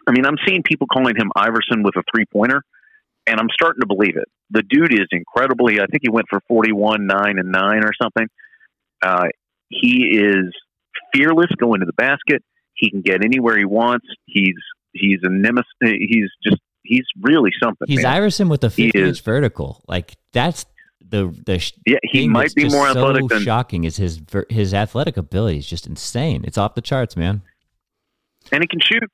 I 0.06 0.12
mean, 0.12 0.24
I'm 0.24 0.36
seeing 0.46 0.62
people 0.62 0.86
calling 0.86 1.14
him 1.16 1.30
Iverson 1.36 1.82
with 1.82 1.96
a 1.96 2.02
three 2.14 2.24
pointer, 2.32 2.62
and 3.26 3.38
I'm 3.38 3.48
starting 3.52 3.80
to 3.80 3.86
believe 3.86 4.16
it. 4.16 4.28
The 4.50 4.62
dude 4.62 4.92
is 4.92 5.06
incredibly. 5.12 5.80
I 5.80 5.86
think 5.86 6.02
he 6.02 6.10
went 6.10 6.26
for 6.28 6.40
41, 6.48 7.06
nine, 7.06 7.38
and 7.38 7.52
nine 7.52 7.84
or 7.84 7.92
something. 8.00 8.26
Uh, 9.02 9.26
he 9.68 10.18
is 10.18 10.52
fearless 11.12 11.50
going 11.58 11.80
to 11.80 11.86
the 11.86 11.92
basket. 11.92 12.42
He 12.74 12.90
can 12.90 13.00
get 13.00 13.24
anywhere 13.24 13.56
he 13.56 13.64
wants. 13.64 14.06
He's 14.26 14.56
he's 14.92 15.18
a 15.22 15.30
nemesis. 15.30 15.66
He's 15.80 16.30
just 16.42 16.60
he's 16.82 17.04
really 17.20 17.50
something. 17.62 17.86
He's 17.86 18.02
man. 18.02 18.12
Iverson 18.14 18.48
with 18.48 18.64
a 18.64 18.70
50 18.70 18.98
inch 18.98 19.20
vertical. 19.22 19.84
Like 19.86 20.16
that's 20.32 20.66
the 21.10 21.34
the 21.46 21.72
yeah 21.86 21.98
he 22.02 22.28
might 22.28 22.54
be 22.54 22.68
more 22.68 22.88
athletic 22.88 23.22
so 23.22 23.28
than 23.28 23.42
shocking 23.42 23.84
is 23.84 23.96
his 23.96 24.20
his 24.48 24.72
athletic 24.74 25.16
ability 25.16 25.58
is 25.58 25.66
just 25.66 25.86
insane. 25.86 26.44
It's 26.44 26.58
off 26.58 26.74
the 26.74 26.80
charts, 26.80 27.16
man. 27.16 27.42
And 28.52 28.62
he 28.62 28.66
can 28.66 28.80
shoot. 28.80 29.10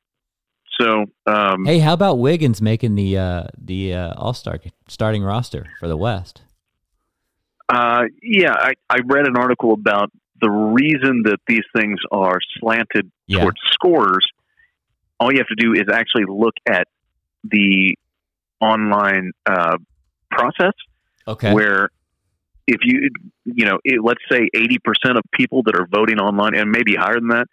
So 0.80 1.06
um, 1.26 1.64
hey, 1.64 1.78
how 1.78 1.94
about 1.94 2.18
Wiggins 2.18 2.60
making 2.60 2.94
the 2.96 3.16
uh, 3.16 3.44
the 3.56 3.94
uh, 3.94 4.14
All 4.16 4.34
Star 4.34 4.58
starting 4.88 5.22
roster 5.22 5.66
for 5.80 5.88
the 5.88 5.96
West? 5.96 6.42
Uh, 7.68 8.04
yeah, 8.22 8.52
I, 8.52 8.74
I 8.88 8.98
read 9.06 9.26
an 9.26 9.36
article 9.36 9.72
about 9.72 10.12
the 10.40 10.50
reason 10.50 11.22
that 11.24 11.38
these 11.48 11.64
things 11.74 11.98
are 12.12 12.38
slanted 12.60 13.10
yeah. 13.26 13.40
towards 13.40 13.56
scorers. 13.72 14.24
All 15.18 15.32
you 15.32 15.38
have 15.38 15.48
to 15.48 15.56
do 15.56 15.72
is 15.72 15.84
actually 15.90 16.26
look 16.28 16.54
at 16.68 16.86
the 17.42 17.96
online 18.60 19.32
uh, 19.46 19.78
process 20.30 20.72
Okay. 21.28 21.52
Where 21.52 21.88
if 22.66 22.80
you, 22.84 23.10
you 23.44 23.64
know, 23.64 23.78
it, 23.84 24.00
let's 24.02 24.22
say 24.30 24.48
80% 24.54 25.16
of 25.16 25.22
people 25.32 25.62
that 25.64 25.76
are 25.76 25.86
voting 25.86 26.18
online, 26.18 26.54
and 26.54 26.70
maybe 26.70 26.94
higher 26.94 27.14
than 27.14 27.28
that, 27.28 27.46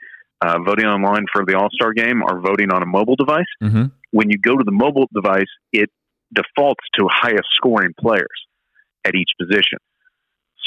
uh, 0.43 0.60
voting 0.60 0.86
online 0.86 1.25
for 1.32 1.45
the 1.45 1.58
All 1.58 1.69
Star 1.71 1.93
game 1.93 2.21
are 2.23 2.39
voting 2.39 2.71
on 2.71 2.84
a 2.84 2.86
mobile 2.86 3.15
device. 3.15 3.45
Mm-hmm. 3.62 3.86
When 4.12 4.29
you 4.29 4.38
go 4.38 4.58
to 4.58 4.63
the 4.63 4.71
mobile 4.71 5.08
device, 5.13 5.47
it 5.71 5.89
defaults 6.34 6.84
to 6.99 7.08
highest 7.10 7.47
scoring 7.56 7.93
players 7.99 8.27
at 9.06 9.15
each 9.15 9.29
position. 9.39 9.79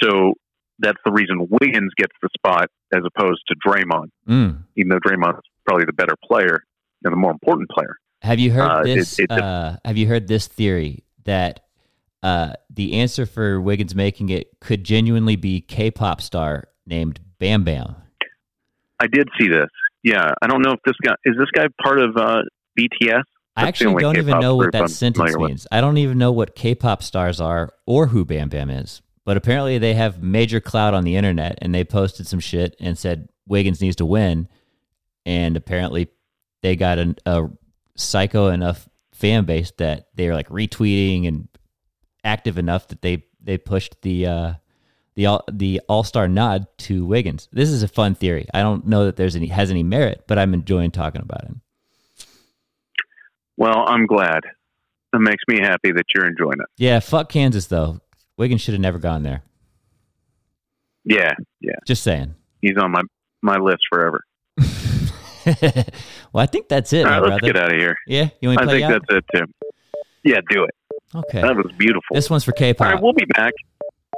So 0.02 0.34
that's 0.78 0.98
the 1.04 1.12
reason 1.12 1.46
Wiggins 1.60 1.92
gets 1.96 2.12
the 2.22 2.28
spot 2.36 2.68
as 2.94 3.00
opposed 3.04 3.42
to 3.48 3.56
Draymond, 3.66 4.10
mm. 4.28 4.62
even 4.76 4.88
though 4.88 4.98
Draymond's 4.98 5.42
probably 5.66 5.84
the 5.84 5.92
better 5.92 6.14
player 6.24 6.60
and 7.04 7.12
the 7.12 7.16
more 7.16 7.30
important 7.30 7.68
player. 7.70 7.96
Have 8.22 8.38
you 8.38 8.52
heard 8.52 8.70
uh, 8.70 8.82
this? 8.82 9.18
It, 9.18 9.30
it, 9.30 9.30
uh, 9.30 9.76
have 9.84 9.96
you 9.96 10.06
heard 10.06 10.26
this 10.26 10.46
theory 10.46 11.04
that 11.24 11.60
uh, 12.22 12.54
the 12.70 12.94
answer 12.94 13.26
for 13.26 13.60
Wiggins 13.60 13.94
making 13.94 14.30
it 14.30 14.58
could 14.60 14.84
genuinely 14.84 15.36
be 15.36 15.60
K-pop 15.60 16.20
star 16.20 16.68
named 16.86 17.20
Bam 17.38 17.64
Bam. 17.64 17.96
I 19.00 19.06
did 19.06 19.28
see 19.38 19.48
this. 19.48 19.68
Yeah, 20.02 20.32
I 20.40 20.46
don't 20.46 20.62
know 20.62 20.72
if 20.72 20.80
this 20.84 20.96
guy 21.02 21.14
is 21.24 21.34
this 21.38 21.50
guy 21.52 21.66
part 21.82 22.00
of 22.00 22.16
uh, 22.16 22.42
BTS. 22.78 23.10
That's 23.10 23.24
I 23.56 23.68
actually 23.68 24.02
don't 24.02 24.14
K-pop 24.14 24.28
even 24.28 24.40
know 24.40 24.56
what 24.56 24.72
that 24.72 24.82
I'm 24.82 24.88
sentence 24.88 25.36
means. 25.36 25.66
I 25.72 25.80
don't 25.80 25.96
even 25.96 26.18
know 26.18 26.30
what 26.30 26.54
K-pop 26.54 27.02
stars 27.02 27.40
are 27.40 27.72
or 27.86 28.08
who 28.08 28.24
Bam 28.24 28.48
Bam 28.48 28.70
is. 28.70 29.00
But 29.24 29.36
apparently 29.36 29.78
they 29.78 29.94
have 29.94 30.22
major 30.22 30.60
clout 30.60 30.94
on 30.94 31.02
the 31.02 31.16
internet, 31.16 31.58
and 31.60 31.74
they 31.74 31.82
posted 31.82 32.28
some 32.28 32.38
shit 32.38 32.76
and 32.78 32.96
said 32.96 33.28
Wiggins 33.46 33.80
needs 33.80 33.96
to 33.96 34.06
win. 34.06 34.48
And 35.24 35.56
apparently 35.56 36.08
they 36.62 36.76
got 36.76 36.98
an, 36.98 37.16
a 37.26 37.48
psycho 37.96 38.48
enough 38.48 38.88
fan 39.12 39.44
base 39.44 39.72
that 39.78 40.06
they 40.14 40.28
were 40.28 40.34
like 40.34 40.48
retweeting 40.48 41.26
and 41.26 41.48
active 42.22 42.58
enough 42.58 42.88
that 42.88 43.02
they 43.02 43.24
they 43.42 43.58
pushed 43.58 44.00
the 44.02 44.26
uh, 44.26 44.52
the 45.16 45.26
all 45.26 45.44
the 45.50 45.80
All 45.88 46.04
Star 46.04 46.28
nod 46.28 46.66
to 46.78 47.04
Wiggins. 47.04 47.48
This 47.52 47.70
is 47.70 47.82
a 47.82 47.88
fun 47.88 48.14
theory. 48.14 48.46
I 48.54 48.60
don't 48.60 48.86
know 48.86 49.06
that 49.06 49.16
there's 49.16 49.34
any 49.34 49.48
has 49.48 49.70
any 49.70 49.82
merit, 49.82 50.24
but 50.28 50.38
I'm 50.38 50.54
enjoying 50.54 50.92
talking 50.92 51.22
about 51.22 51.44
it. 51.44 52.26
Well, 53.56 53.84
I'm 53.88 54.06
glad. 54.06 54.44
It 55.14 55.20
makes 55.20 55.42
me 55.48 55.60
happy 55.60 55.92
that 55.92 56.04
you're 56.14 56.26
enjoying 56.26 56.60
it. 56.60 56.66
Yeah, 56.76 57.00
fuck 57.00 57.30
Kansas 57.30 57.66
though. 57.66 58.00
Wiggins 58.36 58.60
should 58.60 58.74
have 58.74 58.80
never 58.80 58.98
gone 58.98 59.22
there. 59.22 59.42
Yeah, 61.04 61.32
yeah. 61.60 61.76
Just 61.86 62.02
saying. 62.02 62.34
He's 62.60 62.76
on 62.76 62.92
my 62.92 63.02
my 63.42 63.56
list 63.56 63.82
forever. 63.90 64.22
well, 66.32 66.42
I 66.42 66.46
think 66.46 66.68
that's 66.68 66.92
it. 66.92 67.06
All 67.06 67.12
right, 67.12 67.22
let's 67.22 67.40
brother. 67.40 67.52
get 67.52 67.56
out 67.56 67.72
of 67.72 67.78
here. 67.78 67.96
Yeah, 68.06 68.28
you 68.40 68.48
want 68.48 68.60
to 68.60 68.66
I 68.66 68.68
think 68.68 68.84
out? 68.84 69.02
that's 69.08 69.24
it 69.32 69.38
too. 69.38 69.52
Yeah, 70.24 70.40
do 70.50 70.64
it. 70.64 70.70
Okay. 71.14 71.40
That 71.40 71.56
was 71.56 71.72
beautiful. 71.78 72.02
This 72.12 72.28
one's 72.28 72.42
for 72.42 72.52
K-pop. 72.52 72.84
All 72.84 72.92
right, 72.92 73.02
we'll 73.02 73.12
be 73.12 73.24
back. 73.26 73.52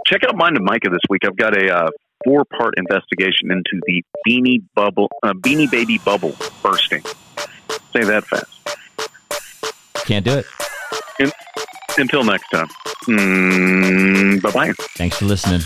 Check 0.08 0.24
out 0.24 0.36
Mind 0.36 0.56
of 0.56 0.62
Micah 0.62 0.88
this 0.88 1.02
week. 1.10 1.20
I've 1.26 1.36
got 1.36 1.54
a 1.54 1.70
uh, 1.70 1.90
four-part 2.24 2.78
investigation 2.78 3.50
into 3.50 3.78
the 3.86 4.02
Beanie 4.26 4.62
Bubble, 4.74 5.10
uh, 5.22 5.34
Beanie 5.34 5.70
Baby 5.70 5.98
bubble 5.98 6.34
bursting. 6.62 7.02
Say 7.92 8.04
that 8.04 8.24
fast. 8.24 10.06
Can't 10.06 10.24
do 10.24 10.38
it. 10.38 10.46
In, 11.20 11.30
until 11.98 12.24
next 12.24 12.48
time. 12.48 12.68
Mm, 13.06 14.40
bye 14.40 14.50
bye. 14.50 14.72
Thanks 14.96 15.18
for 15.18 15.26
listening. 15.26 15.60